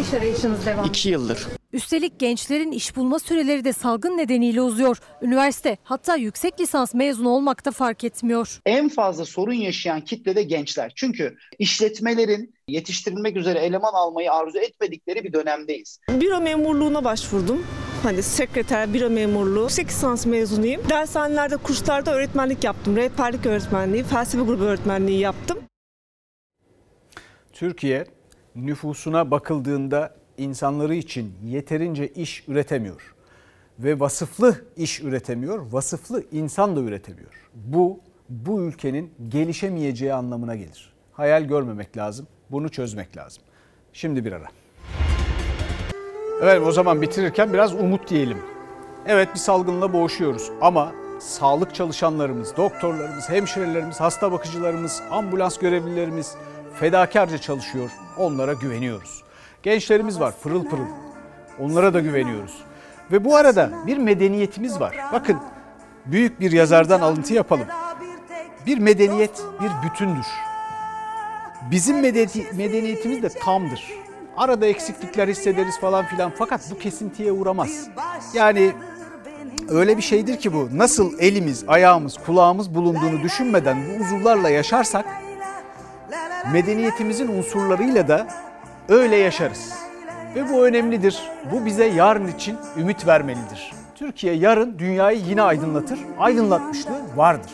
[0.00, 1.46] iş arayışınız devam İki yıldır.
[1.74, 4.98] Üstelik gençlerin iş bulma süreleri de salgın nedeniyle uzuyor.
[5.22, 8.60] Üniversite hatta yüksek lisans mezunu olmakta fark etmiyor.
[8.66, 10.92] En fazla sorun yaşayan kitle de gençler.
[10.96, 15.98] Çünkü işletmelerin yetiştirilmek üzere eleman almayı arzu etmedikleri bir dönemdeyiz.
[16.08, 17.66] Büro memurluğuna başvurdum.
[18.02, 19.62] Hani sekreter, büro memurluğu.
[19.62, 20.82] Yüksek lisans mezunuyum.
[20.90, 22.96] Dershanelerde, kurslarda öğretmenlik yaptım.
[22.96, 25.58] Rehberlik öğretmenliği, felsefe grubu öğretmenliği yaptım.
[27.52, 28.06] Türkiye
[28.54, 33.14] nüfusuna bakıldığında insanları için yeterince iş üretemiyor.
[33.78, 37.50] Ve vasıflı iş üretemiyor, vasıflı insan da üretemiyor.
[37.54, 40.92] Bu, bu ülkenin gelişemeyeceği anlamına gelir.
[41.12, 43.42] Hayal görmemek lazım, bunu çözmek lazım.
[43.92, 44.46] Şimdi bir ara.
[46.42, 48.38] Evet o zaman bitirirken biraz umut diyelim.
[49.06, 56.34] Evet bir salgınla boğuşuyoruz ama sağlık çalışanlarımız, doktorlarımız, hemşirelerimiz, hasta bakıcılarımız, ambulans görevlilerimiz
[56.74, 57.90] fedakarca çalışıyor.
[58.18, 59.23] Onlara güveniyoruz.
[59.64, 60.86] Gençlerimiz var pırıl pırıl.
[61.60, 62.62] Onlara da güveniyoruz.
[63.12, 64.96] Ve bu arada bir medeniyetimiz var.
[65.12, 65.38] Bakın
[66.06, 67.66] büyük bir yazardan alıntı yapalım.
[68.66, 70.26] Bir medeniyet bir bütündür.
[71.70, 73.92] Bizim medeni- medeniyetimiz de tamdır.
[74.36, 77.88] Arada eksiklikler hissederiz falan filan fakat bu kesintiye uğramaz.
[78.34, 78.72] Yani
[79.68, 85.06] öyle bir şeydir ki bu nasıl elimiz, ayağımız, kulağımız bulunduğunu düşünmeden bu uzuvlarla yaşarsak
[86.52, 88.26] medeniyetimizin unsurlarıyla da
[88.88, 89.72] öyle yaşarız.
[90.34, 91.22] Ve bu önemlidir.
[91.52, 93.72] Bu bize yarın için ümit vermelidir.
[93.94, 95.98] Türkiye yarın dünyayı yine aydınlatır.
[96.18, 97.52] Aydınlatmışlığı vardır.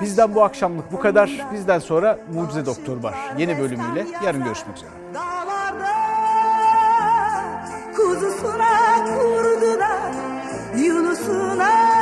[0.00, 1.46] Bizden bu akşamlık bu kadar.
[1.52, 3.14] Bizden sonra Mucize Doktor var.
[3.38, 4.90] Yeni bölümüyle yarın görüşmek üzere.
[5.14, 5.94] Dağlarda
[7.96, 10.12] kuzusuna kurdular
[10.76, 11.97] Yunus'una